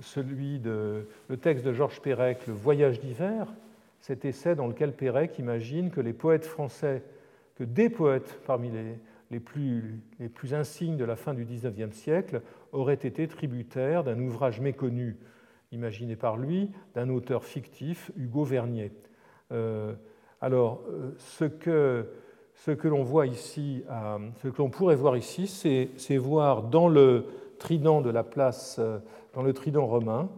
[0.00, 3.46] celui de, le texte de Georges Perec, Le voyage d'hiver,
[4.00, 7.02] cet essai dans lequel Perec imagine que les poètes français,
[7.56, 8.70] que des poètes parmi
[9.30, 10.02] les, plus,
[10.52, 12.40] insignes de la fin du XIXe siècle
[12.72, 15.16] auraient été tributaires d'un ouvrage méconnu
[15.70, 18.92] imaginé par lui, d'un auteur fictif, Hugo Vernier.
[19.52, 19.92] Euh,
[20.40, 22.08] alors, euh, ce que,
[22.54, 26.88] ce que l'on voit ici, euh, ce que l'on pourrait voir ici, c'est voir dans
[26.88, 27.26] le
[27.62, 28.80] trident de la place,
[29.34, 30.28] dans le trident romain,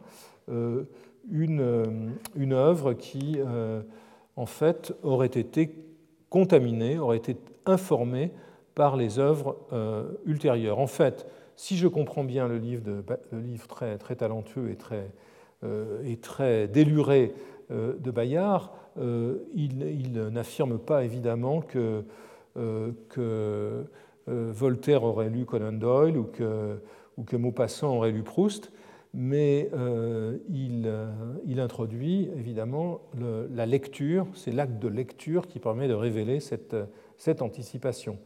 [0.48, 3.38] une, une œuvre qui,
[4.37, 5.74] en fait, aurait été
[6.28, 8.32] contaminée, aurait été informée
[8.74, 10.78] par les œuvres euh, ultérieures.
[10.78, 15.10] En fait, si je comprends bien le livre, de, le très, talentueux et très,
[15.62, 17.32] euh, déluré
[17.70, 18.72] euh, de Bayard,
[19.54, 22.04] il, n'affirme pas évidemment que
[24.26, 26.78] Voltaire aurait lu Conan Doyle ou que,
[27.16, 28.72] ou que Maupassant aurait lu Proust,
[29.12, 29.70] mais
[30.50, 30.92] il,
[31.46, 36.74] il, introduit évidemment la lecture, c'est l'acte de lecture qui permet de révéler cette,
[37.40, 38.18] anticipation.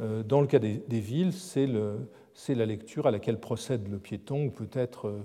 [0.00, 1.66] Euh, dans le cas des, villes, c'est
[2.54, 5.20] la lecture à laquelle procède le piéton, ou peut-être euh,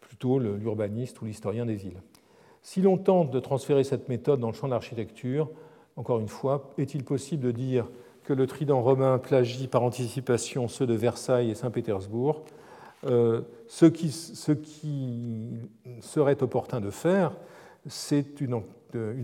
[0.00, 2.02] plutôt l'urbaniste ou l'historien des villes.
[2.62, 5.50] Si l'on tente de transférer cette méthode dans le champ de l'architecture,
[5.96, 7.88] encore une fois, est-il possible de dire
[8.26, 12.44] que le trident romain plagie par anticipation ceux de Versailles et Saint-Pétersbourg
[13.04, 14.10] euh, ce, qui,
[16.00, 17.32] serait opportun de faire,
[17.86, 18.62] c'est une,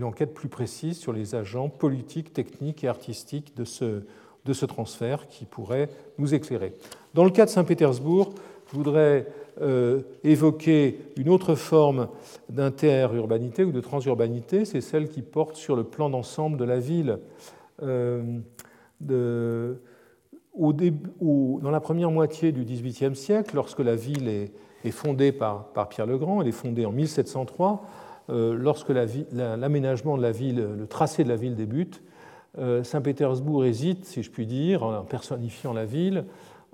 [0.03, 4.03] enquête plus précise sur les agents politiques, techniques et artistiques de ce,
[4.45, 6.73] de ce transfert qui pourrait nous éclairer.
[7.13, 8.33] Dans le cas de Saint-Pétersbourg,
[8.71, 9.27] je voudrais
[9.61, 12.07] euh, évoquer une autre forme
[12.49, 17.19] d'interurbanité ou de transurbanité, c'est celle qui porte sur le plan d'ensemble de la ville.
[17.81, 18.39] Euh,
[19.07, 19.77] dans
[21.71, 26.41] la première moitié du XVIIIe siècle, lorsque la ville est, fondée par, Pierre le Grand,
[26.41, 27.85] elle est fondée en 1703,
[28.29, 32.01] euh, lorsque l'aménagement de la ville, le tracé de la ville débute,
[32.57, 36.25] euh, Saint-Pétersbourg hésite, si je puis dire, en personnifiant la ville,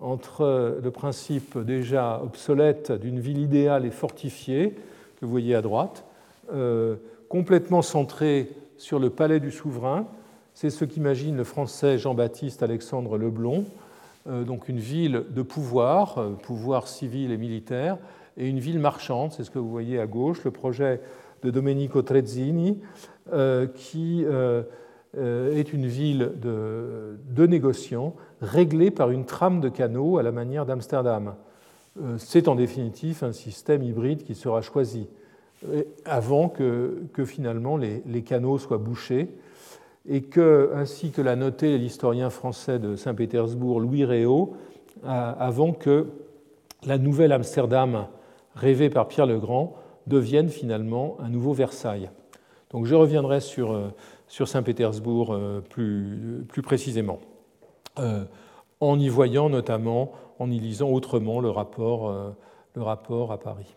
[0.01, 4.75] entre le principe déjà obsolète d'une ville idéale et fortifiée,
[5.19, 6.05] que vous voyez à droite,
[6.53, 6.95] euh,
[7.27, 10.07] complètement centré sur le palais du souverain.
[10.61, 13.63] C'est ce qu'imagine le français Jean-Baptiste Alexandre Leblon,
[14.29, 17.97] donc une ville de pouvoir, pouvoir civil et militaire,
[18.35, 20.99] et une ville marchande, c'est ce que vous voyez à gauche, le projet
[21.43, 22.77] de Domenico Trezzini,
[23.73, 30.65] qui est une ville de, négociants réglée par une trame de canaux à la manière
[30.65, 31.35] d'Amsterdam.
[32.17, 35.07] C'est en définitive un système hybride qui sera choisi
[36.03, 39.29] avant que, finalement les, canaux soient bouchés
[40.09, 44.55] et que, ainsi que l'a noté l'historien français de Saint-Pétersbourg Louis Réau,
[45.03, 46.07] avant que
[46.85, 48.07] la nouvelle Amsterdam
[48.55, 49.75] rêvée par Pierre le Grand
[50.07, 52.09] devienne finalement un nouveau Versailles.
[52.71, 53.89] Donc je reviendrai sur, euh,
[54.27, 57.19] sur Saint-Pétersbourg euh, plus, plus, précisément,
[57.99, 58.23] euh,
[58.79, 62.13] en y voyant notamment, en y lisant autrement le rapport,
[62.73, 63.75] le rapport à Paris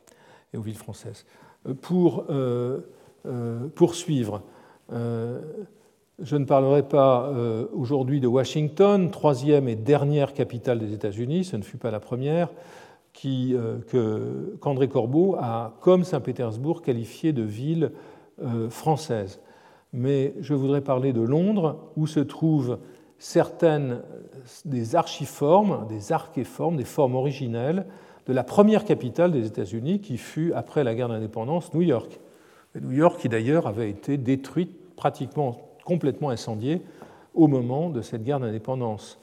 [0.55, 1.27] et aux villes françaises.
[1.81, 2.27] Pour
[3.75, 4.43] poursuivre,
[6.21, 7.33] je ne parlerai pas
[7.73, 12.51] aujourd'hui de Washington, troisième et dernière capitale des États-Unis, ce ne fut pas la première,
[13.13, 17.93] qu'André Corbeau a, comme Saint-Pétersbourg, qualifié de ville
[18.71, 19.41] française
[19.93, 22.79] mais je voudrais parler de Londres, où se trouvent
[23.19, 24.03] certaines
[24.65, 27.87] des archiformes, des archéformes, des formes originelles
[28.27, 32.21] de la première capitale des États-Unis, qui fut, après la guerre d'indépendance, New York.
[32.81, 36.83] New York, qui d'ailleurs avait été détruite, pratiquement complètement incendiée,
[37.35, 39.19] au moment de cette guerre d'indépendance.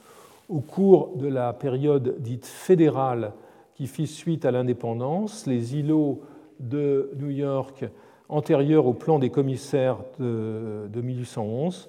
[0.48, 3.32] Au cours de la période dite fédérale
[3.74, 6.20] qui fit suite à l'indépendance, les îlots
[6.58, 7.84] de New York
[8.28, 11.88] antérieurs au plan des commissaires de, 1811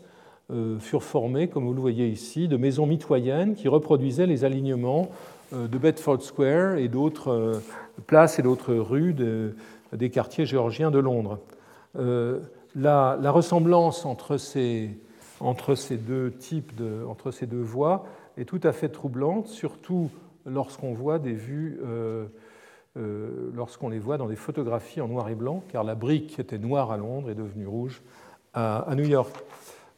[0.52, 5.10] euh, furent formés, comme vous le voyez ici, de maisons mitoyennes qui reproduisaient les alignements
[5.54, 7.54] euh, de Bedford Square et d'autres euh,
[8.08, 9.16] places et d'autres rues
[9.94, 11.40] des quartiers géorgiens de Londres.
[12.76, 14.98] La, la, ressemblance entre ces,
[17.48, 18.06] deux voies
[18.38, 20.10] est tout à fait troublante, surtout
[21.34, 21.80] vues
[22.98, 26.42] euh, lorsqu'on les voit dans des photographies en noir et blanc, car la brique qui
[26.42, 28.02] était noire à Londres est devenue rouge
[28.54, 29.34] à, New York.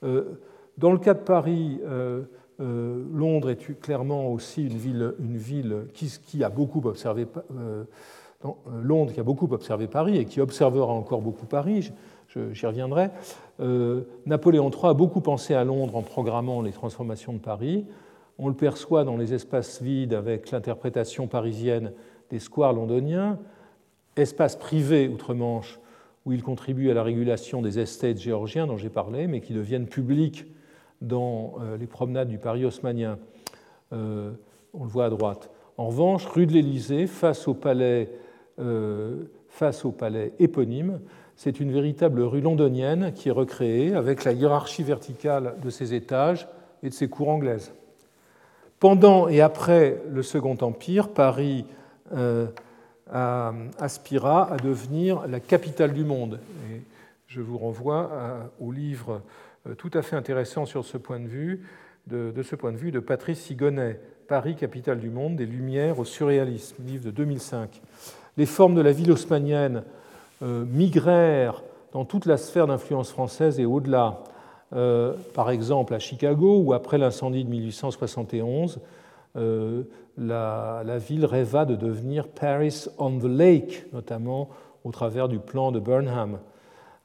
[0.04, 0.40] Euh,
[0.78, 2.22] dans le cas de Paris, euh,
[2.60, 7.26] Londres est clairement aussi une ville, une ville qui, a beaucoup observé
[8.84, 11.92] Londres qui a beaucoup observé Paris et qui observera encore beaucoup Paris,
[12.52, 13.10] j'y reviendrai.
[14.26, 17.86] Napoléon III a beaucoup pensé à Londres en programmant les transformations de Paris.
[18.40, 21.94] On le perçoit dans les espaces vides avec l'interprétation parisienne
[22.30, 23.40] des squares londoniens,
[24.16, 25.80] espaces privés outre-Manche
[26.26, 29.88] où ils contribuent à la régulation des estates géorgiens dont j'ai parlé, mais qui deviennent
[29.88, 30.46] publics
[31.02, 33.20] dans euh, les promenades du Paris haussmanien.
[33.92, 34.32] Euh,
[34.74, 35.52] on le voit à droite.
[35.78, 37.08] En revanche, rue de l'Élysée,
[38.60, 41.02] euh, face au palais éponyme,
[41.36, 46.48] c'est une véritable rue londonienne qui est recréée avec la hiérarchie verticale de ses étages
[46.84, 47.74] et de ses cours anglaises.
[48.80, 51.66] Pendant et après le Second Empire, Paris
[52.14, 52.48] euh,
[53.10, 56.40] aspira à devenir la capitale du monde.
[57.28, 58.12] Je vous renvoie
[58.60, 59.22] au livre
[59.68, 61.66] euh, tout à fait intéressant sur ce point de vue,
[62.08, 66.06] de, ce point de vue de Patrice Sigonnet, Paris, capitale du monde, des Lumières au
[66.06, 67.82] surréalisme, livre de 2005.
[68.36, 70.03] Les formes de la ville haussmannienne euh,
[70.44, 71.64] migrèrent
[71.94, 74.20] dans toute la sphère d'influence française et au-delà.
[75.34, 78.80] par exemple à Chicago, où après l'incendie de 1871,
[79.36, 79.84] euh,
[80.16, 84.50] la, ville rêva de devenir Paris on the Lake, notamment
[84.84, 86.38] au travers du plan de Burnham.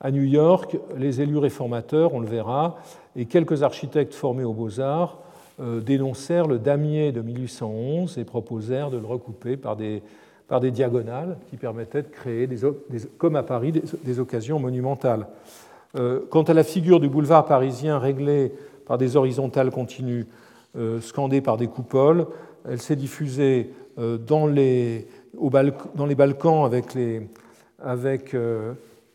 [0.01, 2.77] À New York, les élus réformateurs, on le verra,
[3.17, 5.21] et quelques architectes formés aux beaux-arts
[5.61, 10.03] euh, dénoncèrent le damier de 1811 et proposèrent de le recouper par des,
[10.49, 12.49] par des diagonales qui permettaient de créer,
[13.19, 13.73] comme à Paris,
[14.03, 15.27] des, occasions monumentales.
[15.97, 18.53] Euh, quant à la figure du boulevard parisien réglé
[18.87, 20.27] par des horizontales continues,
[20.77, 22.27] euh, scandée par des coupoles.
[22.69, 27.29] Elle s'est diffusée euh, dans les, Balkans avec les,
[27.83, 28.35] avec,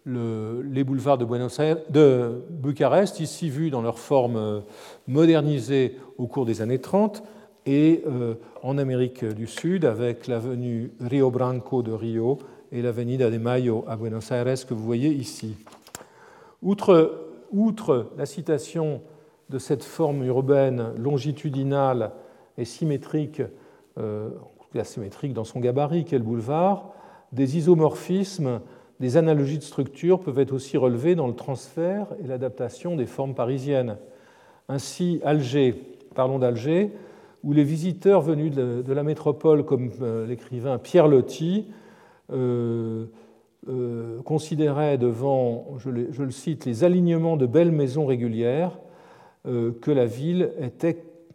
[0.05, 4.63] boulevards de, Buenos Aires, de Bucarest, ici vus dans leur forme
[5.07, 7.23] modernisée au cours des années 30,
[7.65, 8.03] et
[8.61, 12.39] en Amérique du Sud avec l'avenue Rio Branco de Rio
[12.71, 15.55] et l'avenida de Mayo à Buenos Aires que vous voyez ici.
[16.61, 19.01] Outre, la citation
[19.49, 22.11] de cette forme urbaine longitudinale
[22.57, 23.41] et symétrique,
[23.97, 24.29] euh,
[24.83, 26.93] symétrique dans son gabarit qu'est le boulevard,
[27.31, 28.61] des isomorphismes,
[28.99, 33.35] des analogies de structure peuvent être aussi relevés dans le transfert et l'adaptation des formes
[33.35, 33.97] parisiennes.
[34.69, 35.75] Ainsi, Alger,
[36.15, 36.91] parlons d'Alger,
[37.43, 41.67] où les visiteurs venus de la métropole, comme euh, l'écrivain Pierre Loti,
[42.31, 43.05] euh,
[43.69, 48.77] euh, considéraient devant, je, le cite, les alignements de belles maisons régulières,
[49.45, 50.51] euh, que la ville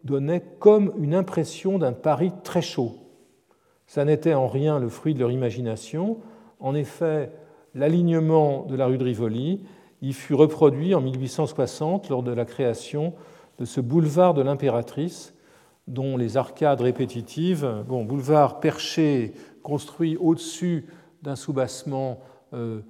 [0.04, 2.96] donnait comme une impression d'un Paris très chaud.
[3.86, 6.18] Ça n'était en rien le fruit de leur imagination.
[6.60, 7.30] En effet,
[7.74, 9.64] l'alignement de la rue de Rivoli
[10.02, 13.14] y fut reproduit en 1860 lors de la création
[13.58, 15.34] de ce boulevard de l'impératrice,
[15.88, 19.32] dont les arcades répétitives, bon, boulevard perché,
[19.62, 20.86] construit au-dessus
[21.22, 22.20] d'un soubassement
[22.54, 22.80] euh,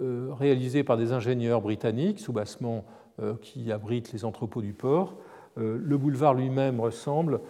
[0.00, 2.84] euh, réalisé par des ingénieurs britanniques, soubassement
[3.22, 5.14] euh, qui abrite les entrepôts du port.
[5.56, 7.40] le boulevard lui-même ressemble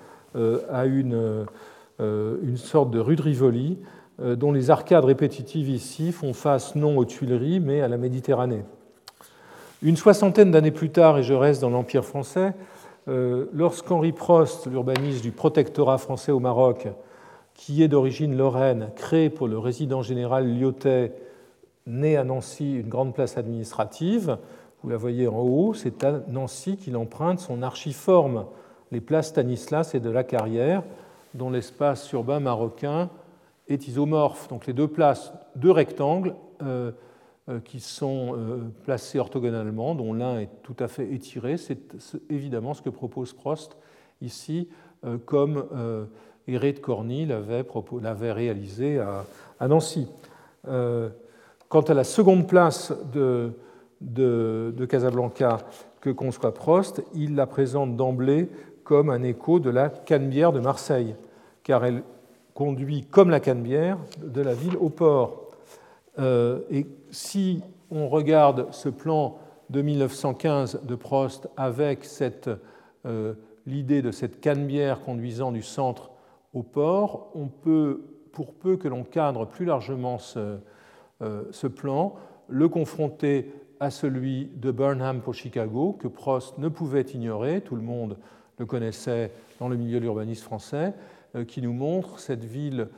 [0.71, 1.47] à une,
[1.99, 3.79] une, sorte de rue de Rivoli,
[4.23, 8.63] dont les arcades répétitives ici font face non aux Tuileries, mais à la Méditerranée.
[9.83, 12.55] Une soixantaine d'années plus tard, et je reste dans l'Empire français,
[13.07, 16.89] lorsqu'Henri Prost, l'urbaniste du protectorat français au Maroc,
[17.55, 21.15] qui est d'origine lorraine, crée pour le résident général Lyotet,
[21.87, 24.39] né à Nancy, une grande place administrative.
[24.83, 28.47] Vous la voyez en haut, c'est à Nancy qu'il emprunte son archiforme,
[28.93, 30.83] les places Stanislas et de la Carrière,
[31.35, 33.09] dont l'espace urbain marocain
[33.69, 34.49] est isomorphe.
[34.49, 36.93] Donc les deux places, deux rectangles euh, euh,
[37.65, 41.79] qui sont euh, placés orthogonalement, dont l'un est tout à fait étiré, c'est
[42.29, 43.77] évidemment ce que propose Prost
[44.21, 44.69] ici
[45.25, 45.65] comme
[46.49, 50.09] Héré de Corny l'avait réalisé à, Nancy.
[50.69, 51.09] Euh,
[51.69, 53.53] quant à la seconde place de,
[54.89, 55.59] Casablanca
[56.01, 58.49] que conçoit Prost, il la présente d'emblée
[58.85, 61.17] comme un écho de la Canebière de Marseille,
[61.65, 62.05] car elle
[62.55, 65.46] conduit comme la Canebière de la ville au port.
[66.19, 69.39] Euh, et si on regarde ce plan
[69.71, 72.07] de 1915 de Prost avec
[73.07, 73.35] euh,
[73.67, 76.11] l'idée de cette Canebière conduisant du centre
[76.55, 78.03] au port, on peut,
[78.33, 80.59] pour peu que l'on cadre plus largement ce,
[81.23, 82.15] euh, ce, plan,
[82.49, 87.83] le confronter à celui de Burnham pour Chicago, que Prost ne pouvait ignorer, tout le
[87.83, 88.17] monde
[88.59, 90.95] le connaissait dans le milieu de l'urbanisme français,
[91.47, 92.89] qui nous montre cette ville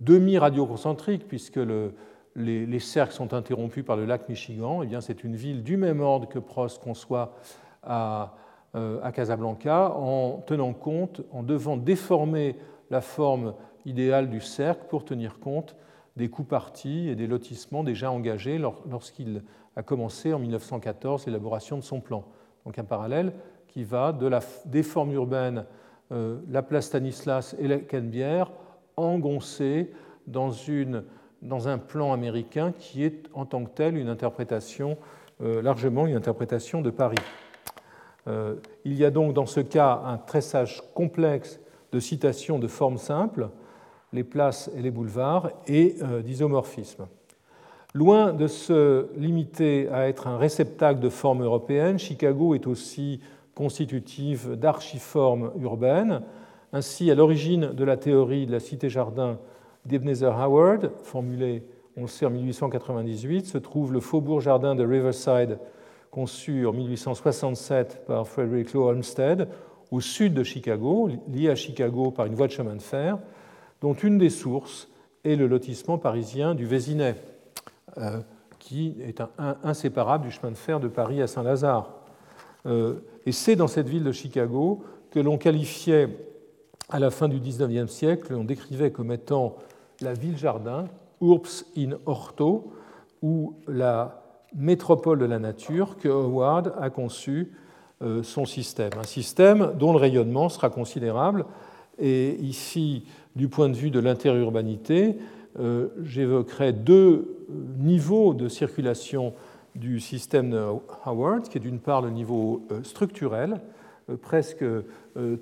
[0.00, 1.94] demi-radioconcentrique, puisque le,
[2.38, 4.82] les, les, cercles sont interrompus par le lac Michigan.
[4.82, 7.34] Eh c'est une ville du même ordre que Prost conçoit
[7.82, 8.34] à,
[8.74, 12.56] euh, à Casablanca en tenant compte, en devant déformer
[12.90, 13.54] la forme
[13.86, 15.76] idéale du cercle pour tenir compte
[16.16, 19.42] des coups partis et des lotissements déjà engagés lorsqu'il
[19.76, 22.24] a commencé en 1914 l'élaboration de son plan.
[22.66, 23.32] Donc un parallèle
[23.68, 25.64] qui va de la, des formes urbaines,
[26.12, 28.50] euh, la place Stanislas et la Canebière,
[28.96, 29.92] engoncées
[30.26, 31.04] dans, une,
[31.42, 34.96] dans un plan américain qui est en tant que tel une interprétation,
[35.42, 37.16] euh, largement une interprétation de Paris.
[38.26, 41.60] Euh, il y a donc dans ce cas un tressage complexe
[41.92, 43.48] de citations de formes simples,
[44.12, 47.06] les places et les boulevards, et euh, d'isomorphisme.
[47.94, 53.20] Loin de se limiter à être un réceptacle de formes européennes, Chicago est aussi
[53.54, 56.22] constitutive d'archiformes urbaines.
[56.72, 59.38] Ainsi, à l'origine de la théorie de la cité-jardin
[59.88, 61.64] d'Ebenezer Howard, formulée,
[61.96, 65.58] on le sait, en 1898, se trouve le faubourg-jardin de Riverside
[66.10, 69.48] conçu en 1867 par Frederick Law Olmsted
[69.90, 73.18] au sud de Chicago, lié à Chicago par une voie de chemin de fer,
[73.80, 74.88] dont une des sources
[75.24, 77.16] est le lotissement parisien du Vésinet,
[77.96, 78.20] euh,
[78.58, 81.90] qui est inséparable du chemin de fer de Paris à Saint-Lazare.
[82.66, 86.08] Euh, et c'est dans cette ville de Chicago que l'on qualifiait,
[86.90, 89.56] à la fin du XIXe siècle, on décrivait comme étant
[90.00, 90.86] la ville-jardin,
[91.20, 92.72] Urbs in Orto,
[93.22, 94.22] ou la
[94.54, 97.52] métropole de la nature que Howard a conçu
[98.02, 98.90] euh, son système.
[98.98, 101.44] Un système dont le rayonnement sera considérable.
[101.98, 105.16] Et ici, du point de vue de interurbanité,
[105.58, 107.44] euh, j'évoquerai deux
[107.78, 109.34] niveaux de circulation
[109.74, 110.62] du système de
[111.04, 113.60] Howard, qui est d'une part le niveau euh, structurel,
[114.22, 114.64] presque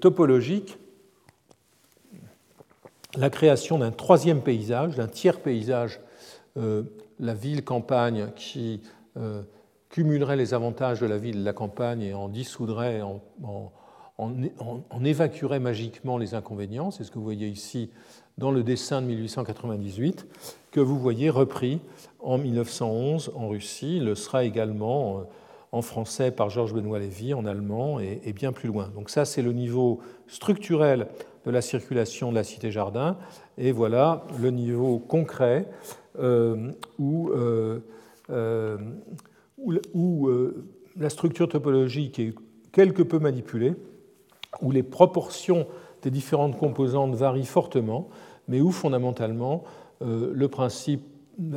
[0.00, 0.76] topologique,
[3.16, 6.00] la création d'un troisième paysage, d'un tiers paysage,
[7.18, 8.80] la ville-campagne qui
[9.16, 9.42] euh,
[9.88, 13.72] cumulerait les avantages de la ville et de la campagne et en dissoudrait, en,
[15.04, 16.90] évacuerait magiquement les inconvénients.
[16.90, 17.90] C'est ce que vous voyez ici
[18.36, 20.26] dans le dessin de 1898,
[20.70, 21.80] que vous voyez repris
[22.20, 24.00] en 1911 en Russie.
[24.00, 25.22] Le sera également euh,
[25.72, 28.90] en français par Georges Benoît Lévy, en allemand et, bien plus loin.
[28.94, 31.08] Donc ça, c'est le niveau structurel
[31.46, 33.16] de la circulation de la cité-jardin.
[33.56, 35.68] Et voilà le niveau concret
[36.18, 37.78] euh, où euh,
[39.94, 40.66] où, euh,
[40.96, 42.34] la structure topologique est
[42.72, 43.74] quelque peu manipulée,
[44.60, 45.66] où les proportions
[46.02, 48.08] des différentes composantes varient fortement,
[48.48, 49.64] mais où fondamentalement
[50.00, 51.02] le principe,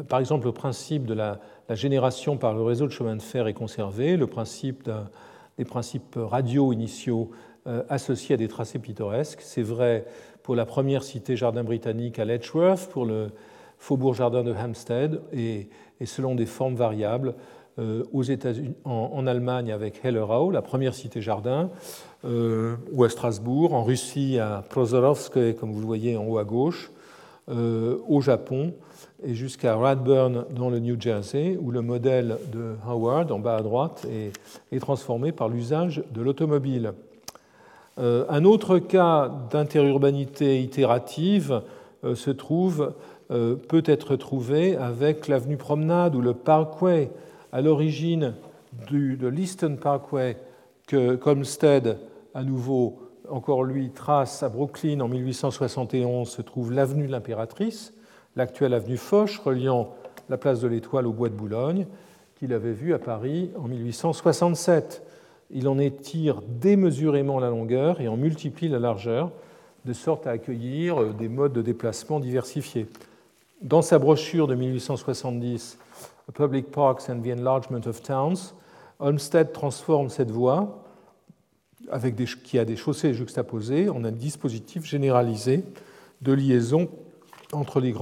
[0.07, 1.39] par exemple le principe de la,
[1.71, 4.89] génération par le réseau de chemin de fer est conservé, le principe
[5.57, 7.31] des principes radio initiaux
[7.89, 9.41] associés à des tracés pittoresques.
[9.41, 10.05] C'est vrai
[10.43, 13.29] pour la première cité jardin britannique à Letchworth, pour le
[13.77, 15.69] faubourg jardin de Hampstead, et,
[16.05, 17.35] selon des formes variables
[17.77, 21.69] États-Unis, en, Allemagne avec Hellerau, la première cité jardin,
[22.23, 26.91] ou à Strasbourg, en Russie à Prozorovsk, comme vous le voyez en haut à gauche,
[27.47, 28.73] au Japon
[29.23, 33.61] et jusqu'à Radburn dans le New Jersey, où le modèle de Howard, en bas à
[33.61, 34.05] droite,
[34.71, 36.93] est, transformé par l'usage de l'automobile.
[37.99, 41.61] Euh, un autre cas d'interurbanité itérative
[42.03, 42.93] euh, se trouve,
[43.31, 47.11] euh, peut être trouvé avec l'avenue Promenade ou le Parkway,
[47.51, 48.35] à l'origine
[48.91, 50.37] de l'Eastern Parkway
[50.87, 51.97] que Comstead,
[52.33, 57.93] à nouveau, encore lui, trace à Brooklyn en 1871, se trouve l'avenue de l'Impératrice
[58.35, 59.89] l'actuelle avenue Foch reliant
[60.29, 61.87] la place de l'Étoile au bois de Boulogne,
[62.35, 65.03] qu'il avait vu à Paris en 1867.
[65.51, 69.31] Il en étire démesurément la longueur et en multiplie la largeur,
[69.85, 72.87] de sorte à accueillir euh, des modes de déplacement diversifiés.
[73.61, 75.77] Dans sa brochure de 1870,
[76.33, 78.53] Public Parks and the Enlargement of Towns,
[78.99, 80.83] Olmsted transforme cette voie,
[81.89, 85.63] avec qui a des chaussées juxtaposées, en un dispositif généralisé
[86.21, 86.89] de liaison
[87.53, 87.93] entre les,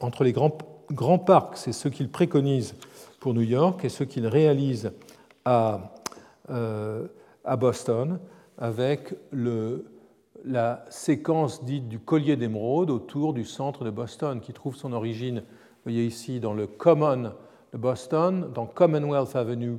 [0.00, 0.56] entre les grands,
[0.90, 2.74] grands parcs, c'est ce qu'il préconise
[3.18, 4.92] pour New York et ce qu'il réalise
[5.44, 5.94] à,
[6.48, 8.18] à Boston
[8.58, 9.14] avec
[10.44, 15.40] la séquence dite du collier d'émeraude autour du centre de Boston, qui trouve son origine,
[15.40, 17.32] vous voyez ici, dans le Common
[17.72, 19.78] de Boston, dans Commonwealth Avenue,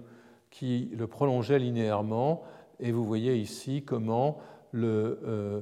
[0.50, 2.44] qui le prolongeait linéairement.
[2.80, 4.40] Et vous voyez ici comment
[4.76, 5.62] euh,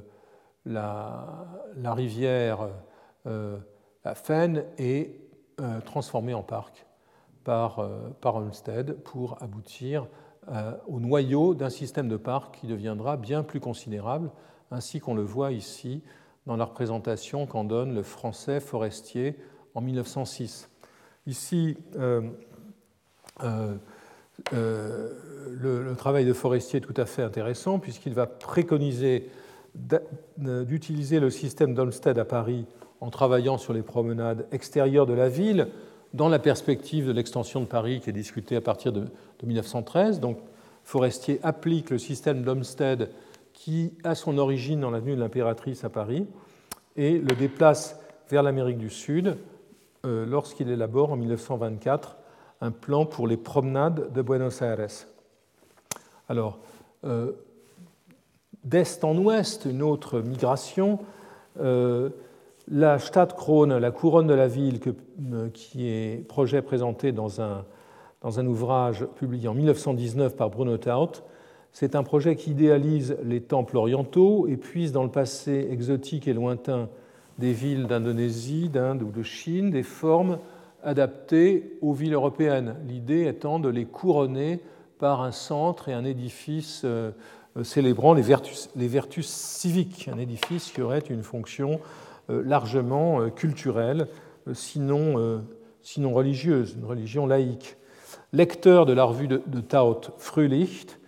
[0.65, 2.69] la, rivière
[3.27, 3.57] euh,
[4.03, 5.21] la Fenne est
[5.59, 6.85] euh, transformée en parc
[7.43, 10.07] par, euh, par Olmsted pour aboutir
[10.87, 14.31] au noyau d'un système de parc qui deviendra bien plus considérable,
[14.71, 16.01] ainsi qu'on le voit ici
[16.47, 19.37] dans la représentation qu'en donne le français forestier
[19.75, 20.69] en 1906.
[21.27, 22.29] Ici, le,
[24.51, 29.29] le, travail de forestier est tout à fait intéressant puisqu'il va préconiser
[30.37, 32.65] d'utiliser le système d'Olmsted à Paris
[32.99, 35.67] en travaillant sur les promenades extérieures de la ville,
[36.13, 39.07] dans la perspective de l'extension de Paris qui est discutée à partir de,
[39.43, 40.19] 1913.
[40.19, 40.37] Donc,
[40.83, 43.09] Forestier applique le système d'Olmsted
[43.53, 46.27] qui a son origine dans l'avenue de l'Impératrice à Paris
[46.95, 47.99] et le déplace
[48.29, 49.37] vers l'Amérique du Sud
[50.05, 52.17] euh, lorsqu'il élabore en 1924
[52.61, 55.07] un plan pour les promenades de Buenos Aires.
[56.29, 56.59] Alors,
[57.03, 57.31] euh,
[58.63, 60.99] d'est en ouest, une autre migration.
[61.59, 62.09] Euh,
[62.69, 64.79] la Stadtkrone, la couronne de la ville,
[65.33, 67.65] euh, qui est projet présenté dans un,
[68.21, 71.23] dans un ouvrage publié en 1919 par Bruno Taut,
[71.71, 76.33] c'est un projet qui idéalise les temples orientaux et puise dans le passé exotique et
[76.33, 76.89] lointain
[77.39, 80.37] des villes d'Indonésie, d'Inde ou de Chine des formes
[80.83, 84.59] adaptées aux villes européennes, l'idée étant de les couronner
[84.99, 87.11] par un centre et un édifice euh,
[87.63, 93.29] célébrant les vertus, les vertus civiques, un édifice qui aurait une fonction euh, largement euh,
[93.29, 94.07] culturelle,
[94.47, 95.41] euh, sinon,
[95.81, 97.77] sinon religieuse, une religion laïque.
[98.33, 100.99] Lecteur de la revue de, Taut Frühlicht,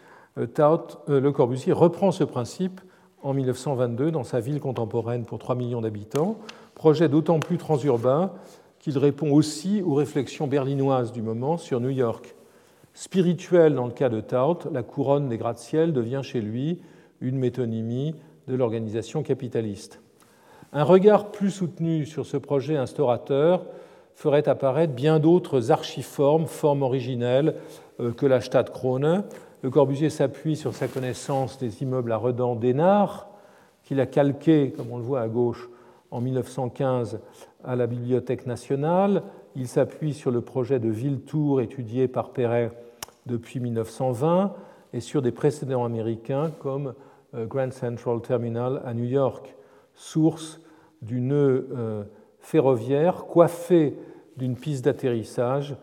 [0.54, 2.82] Taut, Le Corbusier reprend ce principe
[3.22, 6.38] en 1922 dans sa ville contemporaine pour 3 millions d'habitants,
[6.76, 8.34] projet d'autant plus transurbain
[8.80, 12.36] qu'il répond aussi aux réflexions berlinoises du moment sur New York.
[12.94, 16.82] Spirituel dans le cas de Taut, la couronne des gratte-ciel devient chez lui
[17.22, 18.16] une métonymie
[18.48, 20.02] de l'organisation capitaliste.
[20.76, 23.64] Un regard plus soutenu sur ce projet instaurateur
[24.16, 27.58] ferait apparaître bien d'autres archiformes, formes originelles
[28.00, 29.24] euh, que la Stadtkrone.
[29.62, 33.28] Le Corbusier s'appuie sur sa connaissance des immeubles à redans d'Hénard,
[33.84, 35.70] qu'il a calqué, comme on le voit à gauche,
[36.10, 37.20] en 1915
[37.64, 39.22] à la Bibliothèque nationale.
[39.56, 42.72] Il s'appuie sur le projet de Ville-Tour étudié par Perret
[43.28, 44.54] depuis 1920
[44.94, 46.96] et sur des précédents américains comme
[47.36, 49.56] euh, Grand Central Terminal à New York,
[49.94, 50.60] source
[51.04, 52.04] du nœud euh,
[52.40, 53.96] ferroviaire coiffé
[54.38, 55.76] d'une piste d'atterrissage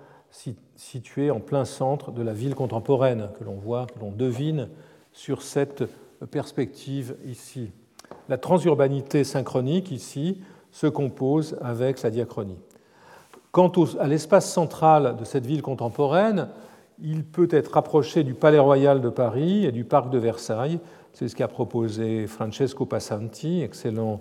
[0.76, 4.68] située en plein centre de la ville contemporaine, que l'on voit, que l'on devine
[5.12, 5.84] sur cette
[6.30, 7.72] perspective ici.
[8.28, 10.40] La transurbanité synchronique ici
[10.70, 12.58] se compose avec la diachronie.
[13.50, 16.48] Quant à l'espace central de cette ville contemporaine,
[17.02, 20.78] il peut être rapproché du Palais Royal de Paris et du Parc de Versailles.
[21.12, 24.20] C'est ce qu'a proposé Francesco Passanti, excellent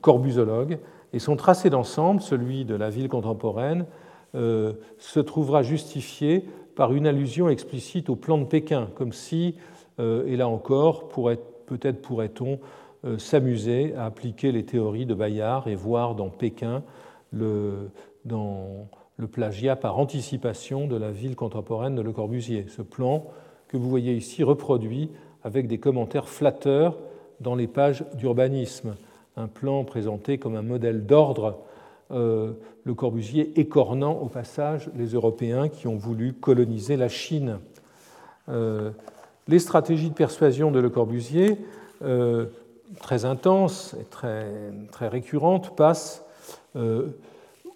[0.00, 0.78] corbusologue,
[1.12, 3.86] et son tracé d'ensemble, celui de la ville contemporaine,
[4.34, 9.56] euh, se trouvera justifié par une allusion explicite au plan de Pékin, comme si
[10.00, 12.60] et là encore, peut-être pourrait-on
[13.18, 16.84] s'amuser à appliquer les théories de Bayard et voir dans Pékin
[17.32, 17.90] le,
[19.18, 22.66] le plagiat par anticipation de la ville contemporaine de Le Corbusier.
[22.68, 23.24] Ce plan
[23.66, 25.10] que vous voyez ici reproduit
[25.42, 26.96] avec des commentaires flatteurs
[27.40, 28.94] dans les pages d'urbanisme.
[29.38, 31.60] Un plan présenté comme un modèle d'ordre,
[32.10, 37.60] euh, Le Corbusier écornant au passage les Européens qui ont voulu coloniser la Chine.
[38.48, 38.90] Euh,
[39.46, 41.56] les stratégies de persuasion de Le Corbusier,
[42.02, 42.46] euh,
[43.00, 46.24] très intenses et très, très récurrentes, passent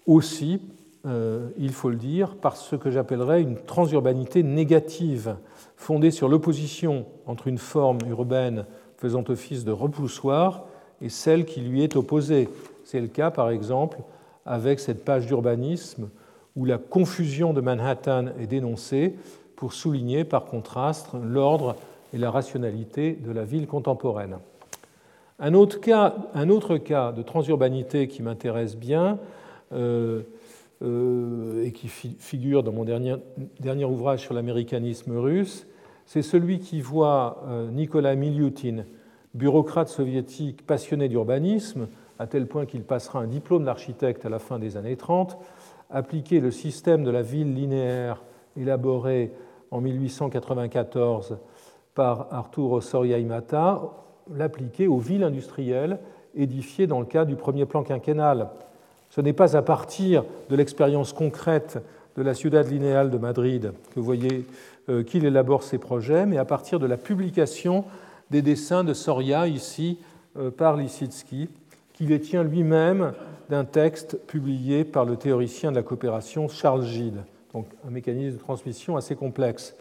[0.05, 0.61] aussi
[1.05, 5.35] il faut le dire, par ce que j'appellerais une transurbanité négative,
[5.75, 8.65] fondée sur l'opposition entre une forme urbaine
[8.97, 10.63] faisant office de repoussoir
[11.03, 12.49] et celle qui lui est opposée.
[12.83, 13.99] C'est le cas, par exemple,
[14.45, 16.09] avec cette page d'urbanisme
[16.55, 19.15] où la confusion de Manhattan est dénoncée
[19.55, 21.75] pour souligner par contraste l'ordre
[22.13, 24.37] et la rationalité de la ville contemporaine.
[25.39, 29.19] Un autre cas, un autre cas de transurbanité qui m'intéresse bien,
[29.71, 30.21] euh,
[30.83, 33.15] euh, et qui figure dans mon dernier,
[33.61, 35.65] dernier ouvrage sur l'américanisme russe,
[36.05, 38.83] c'est celui qui voit euh, Nicolas Miliutin,
[39.33, 41.87] bureaucrate soviétique passionné d'urbanisme,
[42.19, 45.37] à tel point qu'il passera un diplôme d'architecte à la fin des années 30,
[45.89, 48.21] appliquer le système de la ville linéaire
[48.55, 49.31] élaboré
[49.71, 51.37] en 1894
[51.95, 53.81] par Arturo Soria Imata,
[54.33, 55.99] l'appliquer aux villes industrielles
[56.35, 58.49] édifiées dans le cadre du premier plan quinquennal.
[59.09, 61.79] Ce n'est pas à partir de l'expérience concrète
[62.15, 64.45] de la Ciudad Lineal de Madrid que voyez
[64.89, 67.85] euh, qu'il élabore ses projets, mais à partir de la publication
[68.31, 69.99] des dessins de Soria, ici
[70.37, 71.49] euh, par Lissitsky,
[71.93, 73.13] qui les tient lui-même
[73.49, 78.41] d'un texte publié par le théoricien de la coopération Charles Gide, donc un mécanisme de
[78.41, 79.75] transmission assez complexe.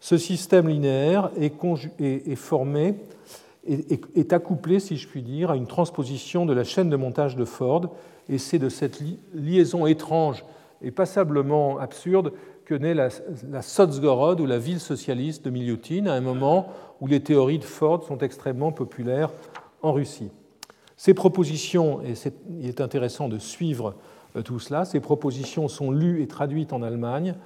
[0.00, 2.94] Ce système linéaire est, formé,
[3.66, 7.44] est accouplé, si je puis dire, à une transposition de la chaîne de montage de
[7.44, 7.90] Ford
[8.28, 9.02] et c'est de cette
[9.34, 10.44] liaison étrange
[10.82, 12.32] et passablement absurde
[12.68, 13.08] que naît la,
[13.50, 16.66] la Sotsgorod ou la ville socialiste de Miliutin, à un moment
[17.00, 19.30] où les théories de Ford sont extrêmement populaires
[19.80, 20.30] en Russie.
[20.94, 22.12] Ces propositions, et
[22.60, 23.94] il est intéressant de suivre
[24.36, 27.36] euh, tout cela, ces propositions sont lues et traduites en Allemagne,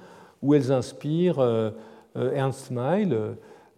[0.41, 1.69] où elles inspirent euh,
[2.17, 3.17] euh, Ernst Mayl,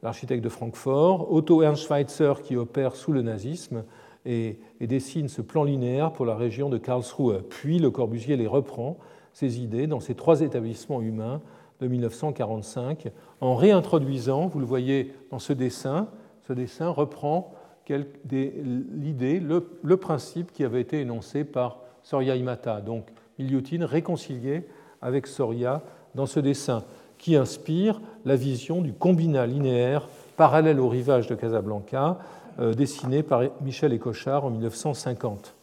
[0.01, 3.83] l'architecte de Francfort, Otto Ernst Schweitzer qui opère sous le nazisme,
[4.25, 7.43] et, dessine ce plan linéaire pour la région de Karlsruhe.
[7.47, 8.97] Puis Le Corbusier les reprend,
[9.35, 11.41] ces idées, dans ces trois établissements humains
[11.81, 13.11] de 1945,
[13.41, 16.07] en réintroduisant, vous le voyez dans ce dessin,
[16.47, 17.53] ce dessin reprend
[17.89, 22.79] l'idée, le, principe qui avait été énoncé par Soria Imata.
[22.79, 23.07] Donc
[23.37, 24.65] Miliutin réconcilié
[25.01, 25.83] avec Soria
[26.15, 26.85] dans ce dessin,
[27.17, 30.07] qui inspire la vision du combinat linéaire
[30.37, 32.19] parallèle au rivage de Casablanca,
[32.61, 35.53] euh, dessiné par Michel Écochard en 1950.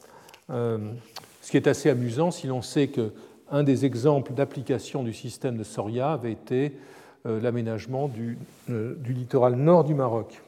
[0.50, 0.76] Euh,
[1.40, 2.88] ce qui est assez amusant si l'on sait
[3.53, 6.72] qu'un des exemples d'application du système de Soria avait été
[7.26, 8.38] euh, l'aménagement du,
[9.07, 10.42] littoral nord du Maroc.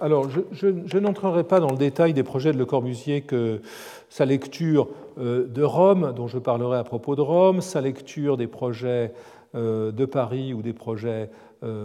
[0.00, 3.60] alors, je, n'entrerai pas dans le détail des projets de Le Corbusier que
[4.08, 9.12] sa lecture de Rome, dont je parlerai à propos de Rome, sa lecture des projets
[9.54, 11.30] de Paris ou des projets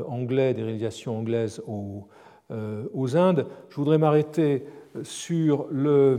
[0.08, 2.08] anglais, des réalisations anglaises au,
[2.52, 3.48] euh, aux Indes.
[3.70, 4.66] Je voudrais m'arrêter
[5.02, 6.18] sur euh,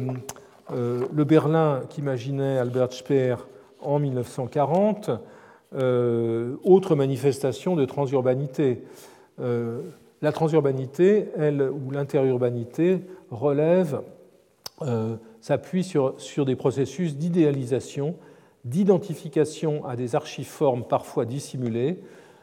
[0.69, 3.37] le Berlin qu'imaginait Albert Speer
[3.87, 5.11] en 1940,
[5.75, 8.83] euh, autre manifestation de transurbanité.
[9.39, 14.01] la transurbanité, elle, ou l'interurbanité, relève,
[15.47, 18.17] s'appuie sur, des processus d'idéalisation,
[18.65, 22.01] d'identification à des archiformes parfois dissimulées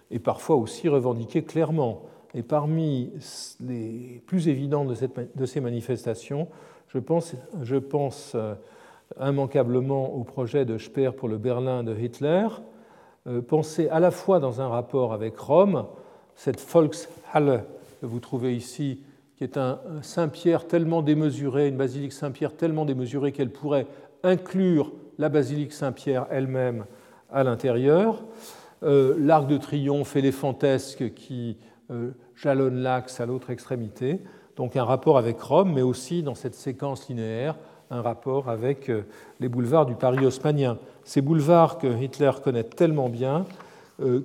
[0.09, 2.03] et parfois aussi revendiquées clairement.
[2.33, 3.11] Et parmi
[3.59, 4.87] les plus évidentes
[5.35, 6.47] de, ces manifestations,
[6.87, 8.55] je pense, euh,
[9.19, 12.47] immanquablement au projet de Speer pour le Berlin de Hitler,
[13.27, 15.85] euh, pensé à la fois dans un rapport avec Rome,
[16.35, 17.63] cette Volkshalle
[18.01, 19.01] que vous trouvez ici,
[19.37, 23.87] qui est un Saint-Pierre tellement démesuré, une basilique Saint-Pierre tellement démesurée qu'elle pourrait
[24.23, 26.85] inclure la basilique Saint-Pierre elle-même
[27.31, 28.23] à l'intérieur,
[28.83, 31.57] euh, l'arc de triomphe éléphantesque qui
[32.35, 34.19] jalonne l'axe à l'autre extrémité.
[34.55, 37.55] Donc un rapport avec Rome, mais aussi dans cette séquence linéaire,
[37.93, 39.03] un rapport avec euh,
[39.39, 40.77] les boulevards du Paris haussmanien.
[41.03, 43.45] Ces boulevards que Hitler connaît tellement bien
[44.01, 44.21] euh,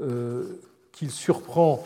[0.00, 0.44] euh,
[0.92, 1.82] qu'il surprend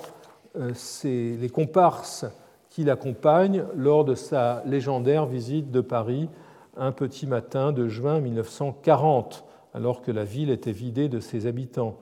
[1.05, 2.25] les comparses
[2.71, 6.29] qui l'accompagnent lors de sa légendaire visite de Paris
[6.77, 9.45] un petit matin de juin 1940,
[9.75, 11.99] alors que la ville était vidée de ses habitants.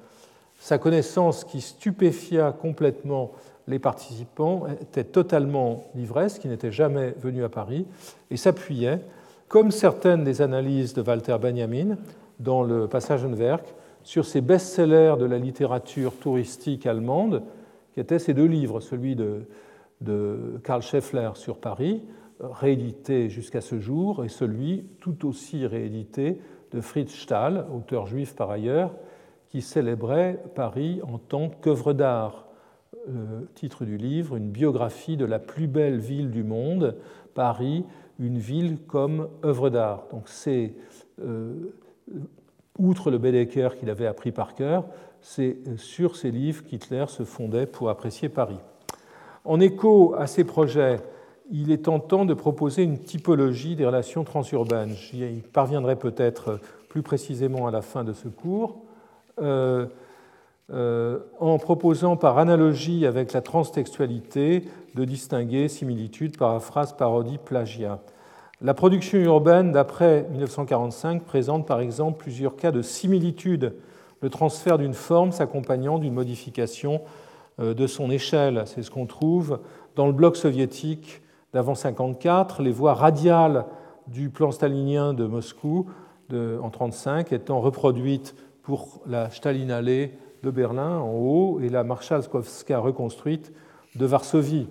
[0.59, 3.32] Sa connaissance qui stupéfia complètement
[3.69, 7.87] les participants était totalement l'ivresse, qui n'était jamais venu à Paris,
[8.31, 9.01] et s'appuyait,
[9.49, 11.97] comme certaines des analyses de Walter Benjamin
[12.41, 17.43] dans le passage Passagenwerk, sur ces best-sellers de la littérature touristique allemande,
[17.93, 19.47] qui étaient ces deux livres, celui de,
[20.01, 22.03] de Karl Scheffler sur Paris,
[22.41, 26.41] réédité jusqu'à ce jour, et celui tout aussi réédité
[26.73, 28.93] de Fritz Stahl, auteur juif par ailleurs,
[29.49, 32.45] qui célébrait Paris en tant qu'œuvre d'art.
[33.09, 36.96] Euh, titre du livre, une biographie de la plus belle ville du monde,
[37.34, 37.84] Paris,
[38.18, 40.07] une ville comme œuvre d'art.
[40.11, 40.74] Donc c'est,
[41.22, 41.54] euh,
[42.80, 44.86] outre le Baedeker qu'il avait appris par cœur,
[45.20, 48.59] c'est sur ces livres qu'Hitler se fondait pour apprécier Paris.
[49.44, 50.98] En écho à ces projets,
[51.50, 54.94] il est tentant de proposer une typologie des relations transurbaines.
[54.94, 58.82] J'y parviendrai peut-être plus précisément à la fin de ce cours,
[59.40, 59.86] euh, euh,
[60.73, 64.64] en proposant par analogie avec la transtextualité
[64.97, 68.01] de distinguer similitude, paraphrase, parodie, plagiat.
[68.62, 73.75] La production urbaine d'après 1945 présente par exemple plusieurs cas de similitude,
[74.23, 77.03] le transfert d'une forme s'accompagnant d'une modification
[77.61, 78.62] euh, de son échelle.
[78.64, 79.61] C'est ce qu'on trouve
[79.95, 81.21] dans le bloc soviétique
[81.53, 83.67] d'avant 1954, les voies radiales
[84.07, 85.87] du plan stalinien de Moscou
[86.31, 90.12] en 1935 étant reproduites pour la Stalinallee
[90.43, 93.53] de Berlin en haut et la Marszałkowska reconstruite
[93.95, 94.68] de Varsovie.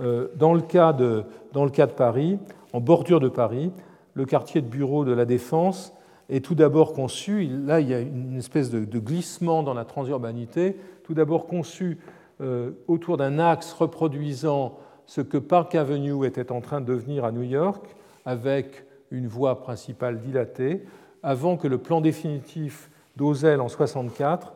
[0.00, 2.38] Euh, dans le, cas de, dans le cas de Paris,
[2.72, 3.72] en bordure de Paris,
[4.14, 5.92] le quartier de bureau de la Défense
[6.28, 10.76] est tout d'abord conçu, là il y a une espèce de, glissement dans la transurbanité,
[11.04, 11.98] tout d'abord conçu
[12.40, 17.32] euh, autour d'un axe reproduisant ce que Park Avenue était en train de devenir à
[17.32, 17.96] New York,
[18.26, 20.84] avec une voie principale dilatée,
[21.22, 24.52] avant que le plan définitif d'Ozel en 64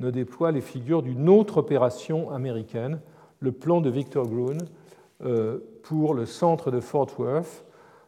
[0.00, 3.00] ne déploie les figures d'une autre opération américaine,
[3.38, 4.58] le plan de Victor Gruen
[5.24, 7.64] euh, pour le centre de Fort Worth,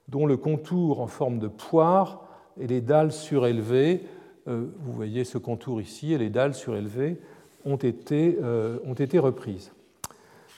[0.08, 2.22] dont le contour en forme de poire
[2.58, 4.02] et les dalles surélevées,
[4.48, 7.18] euh, vous voyez ce contour ici, et les dalles surélevées
[7.64, 9.72] ont été, euh, ont été reprises.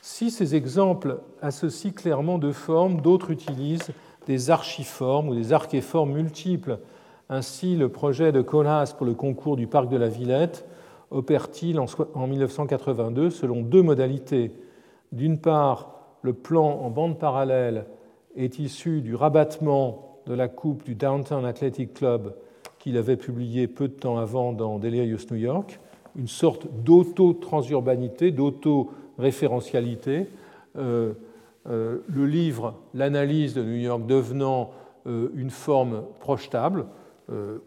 [0.00, 3.90] Si ces exemples associent clairement deux formes, d'autres utilisent
[4.26, 6.78] des archiformes ou des archéformes multiples.
[7.28, 10.66] Ainsi, le projet de Colas pour le concours du parc de la Villette
[11.14, 14.52] opère-t-il en 1982 selon deux modalités.
[15.12, 17.86] D'une part, le plan en bande parallèle
[18.36, 22.34] est issu du rabattement de la coupe du Downtown Athletic Club
[22.78, 25.78] qu'il avait publié peu de temps avant dans Delirious New York,
[26.16, 30.26] une sorte d'auto-transurbanité, d'auto référentialité.
[30.76, 31.14] Euh,
[31.68, 34.72] euh, le livre, l'analyse de New York devenant
[35.06, 36.86] euh, une forme projetable,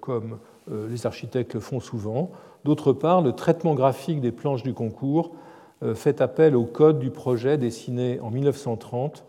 [0.01, 0.37] comme
[0.69, 2.29] les architectes le font souvent.
[2.65, 5.31] D'autre part, le traitement graphique des planches du concours
[5.93, 9.23] fait appel au code du projet dessiné en 1930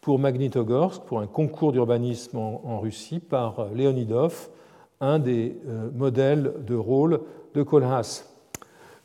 [0.00, 4.48] pour Magnitogorsk, pour un concours d'urbanisme en, Russie par Leonidov,
[5.00, 5.56] un des
[5.94, 7.20] modèles de rôle
[7.54, 8.24] de Kohlhaas.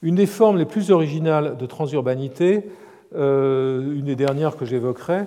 [0.03, 2.69] Une des formes les plus originales de transurbanité,
[3.15, 5.25] euh, une des dernières que j'évoquerai,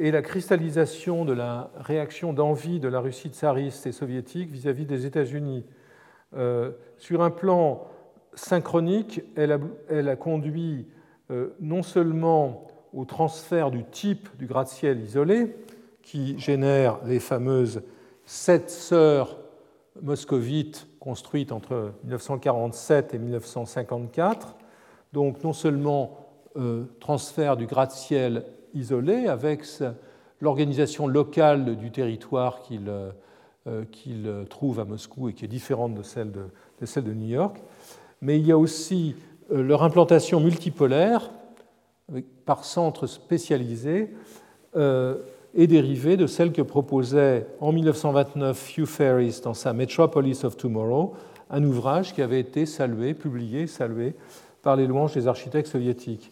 [0.00, 5.06] est la cristallisation de la réaction d'envie de la Russie tsariste et soviétique vis-à-vis des
[5.06, 5.64] États-Unis.
[6.36, 7.86] Euh, sur un plan
[8.34, 10.86] synchronique, elle a, conduit
[11.30, 15.56] euh, non seulement au transfert du type du gratte-ciel isolé,
[16.02, 17.82] qui génère les fameuses
[18.24, 19.38] sept sœurs
[20.00, 24.56] moscovites construite entre 1947 et 1954.
[25.12, 26.26] Donc non seulement
[26.56, 29.64] euh, transfert du gratte-ciel isolé avec
[30.40, 32.90] l'organisation locale du territoire qu'il
[33.68, 37.56] euh, euh, trouve à Moscou et qui est différente de celle de, New York,
[38.20, 39.14] mais il y a aussi
[39.50, 41.30] leur implantation multipolaire
[42.44, 44.10] par centres spécialisés
[44.74, 51.14] est dérivée de celle que proposait en 1929 Hugh Ferris dans sa Metropolis of Tomorrow,
[51.50, 54.14] un ouvrage qui avait été salué, publié, salué
[54.62, 56.30] par les louanges des architectes soviétiques.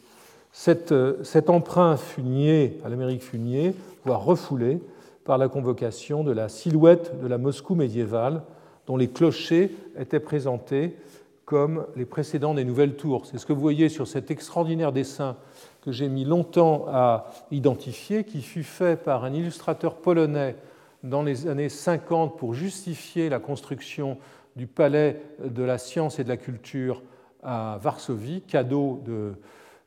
[0.68, 3.74] Euh, cet emprunt fut nié à l'Amérique fut nié,
[4.04, 4.80] voire refoulé
[5.26, 8.42] par la convocation de la silhouette de la Moscou médiévale,
[8.86, 10.96] dont les clochers étaient présentés
[11.44, 13.26] comme les précédents des nouvelles tours.
[13.26, 15.36] C'est ce que vous voyez sur cet extraordinaire dessin
[15.82, 20.56] que j'ai mis longtemps à identifier, qui fut fait par un illustrateur polonais
[21.04, 24.18] dans les années 50 pour justifier la construction
[24.56, 27.02] du palais de la science et de la culture
[27.42, 29.34] à Varsovie, cadeau de,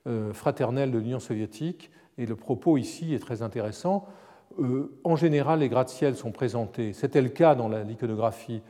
[0.08, 1.92] euh, fraternel de l'Union soviétique.
[2.18, 4.08] Et le propos ici est très intéressant.
[4.58, 8.62] Euh, en général, les gratte-ciels sont présentés, c'était le cas dans l'iconographie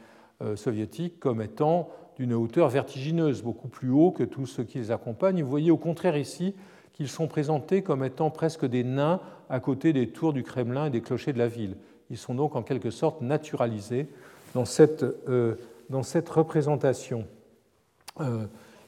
[0.42, 4.92] euh, soviétique, comme étant d'une hauteur vertigineuse, beaucoup plus haut que tous ceux qui les
[4.92, 5.42] accompagnent.
[5.42, 6.54] Vous voyez au contraire ici
[6.94, 10.90] qu'ils sont présentés comme étant presque des nains à côté des tours du Kremlin et
[10.90, 11.78] des clochers de la ville.
[12.10, 14.08] Ils sont donc en quelque sorte naturalisés
[14.54, 15.56] dans cette, euh,
[15.90, 17.26] dans cette représentation.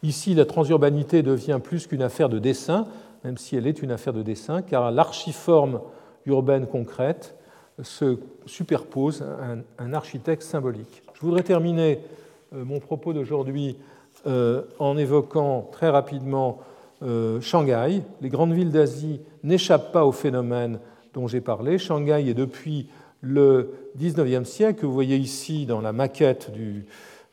[0.03, 2.85] Ici, la transurbanité devient plus qu'une affaire de dessin,
[3.23, 5.79] même si elle est une affaire de dessin, car l'archiforme
[6.25, 7.35] urbaine concrète
[7.81, 9.25] se superpose
[9.79, 11.03] un, architecte symbolique.
[11.13, 11.99] Je voudrais terminer
[12.53, 13.77] euh, mon propos d'aujourd'hui
[14.77, 16.59] en évoquant très rapidement
[17.41, 18.03] Shanghai.
[18.21, 20.79] Les grandes villes d'Asie n'échappent pas au phénomène
[21.13, 21.79] dont j'ai parlé.
[21.79, 22.87] Shanghai est depuis
[23.21, 24.85] le 19e siècle.
[24.85, 26.85] Vous voyez ici dans la maquette du,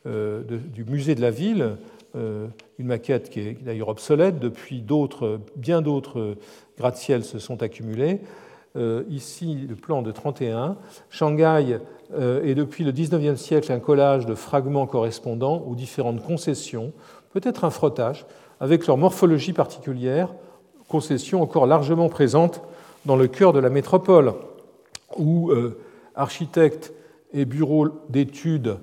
[0.05, 0.43] euh,
[0.87, 1.77] musée de la ville,
[2.15, 4.83] euh, une maquette qui est d'ailleurs obsolète, depuis
[5.55, 6.37] bien d'autres
[6.77, 8.21] gratte-ciels se sont accumulés.
[8.75, 10.77] Euh, ici, le plan de 31.
[11.09, 11.79] Shanghai
[12.11, 16.91] est depuis le 19e siècle un collage de fragments correspondants aux différentes concessions,
[17.33, 18.25] peut-être un frottage,
[18.59, 20.33] avec leur morphologie particulière,
[20.87, 22.61] concessions encore largement présentes
[23.05, 24.33] dans le cœur de la métropole
[25.17, 25.79] où euh,
[26.15, 26.93] architectes
[27.33, 28.77] et bureaux d'études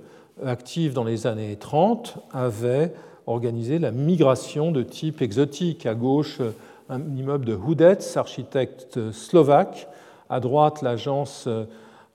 [0.45, 2.93] actifs dans les années 30 avaient
[3.27, 5.85] organisé la migration de type exotique.
[5.87, 6.41] À gauche,
[6.89, 9.89] un immeuble de Hudetz, architecte slovaque.
[10.29, 11.49] À droite, l'agence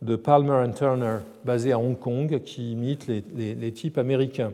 [0.02, 4.54] de Palmer Turner, basée à Hong Kong, qui imite les, types américains.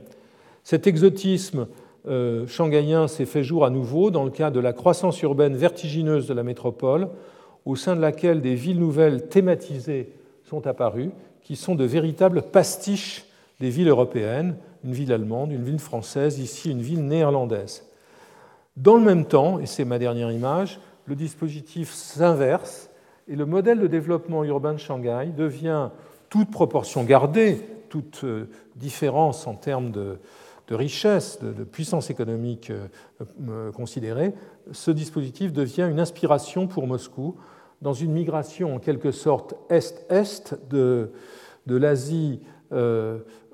[0.64, 1.68] Cet exotisme
[2.08, 6.28] euh, shanghaïen s'est fait jour à nouveau dans le cadre de la croissance urbaine vertigineuse
[6.28, 7.10] de la métropole,
[7.66, 10.14] au sein de laquelle des villes nouvelles thématisées
[10.44, 11.12] sont apparues,
[11.44, 13.26] qui sont de véritables pastiches
[13.60, 17.87] des villes européennes, une ville allemande, une ville française, ici une ville néerlandaise.
[18.78, 22.92] Dans le même temps, et c'est ma dernière image, le dispositif s'inverse
[23.28, 25.90] et le modèle de développement urbain de Shanghai devient,
[26.30, 27.60] toute proportion gardée,
[27.90, 30.20] toute euh, différence en termes de,
[30.70, 32.86] richesse, de, puissance économique euh,
[33.50, 34.36] euh, considérée,
[34.72, 37.36] ce dispositif devient une inspiration pour Moscou
[37.82, 41.12] dans une migration en quelque sorte est-est de,
[41.66, 42.42] l'Asie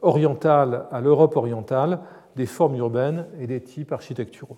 [0.02, 2.02] orientale à l'Europe orientale
[2.36, 4.58] des formes urbaines et des types architecturaux.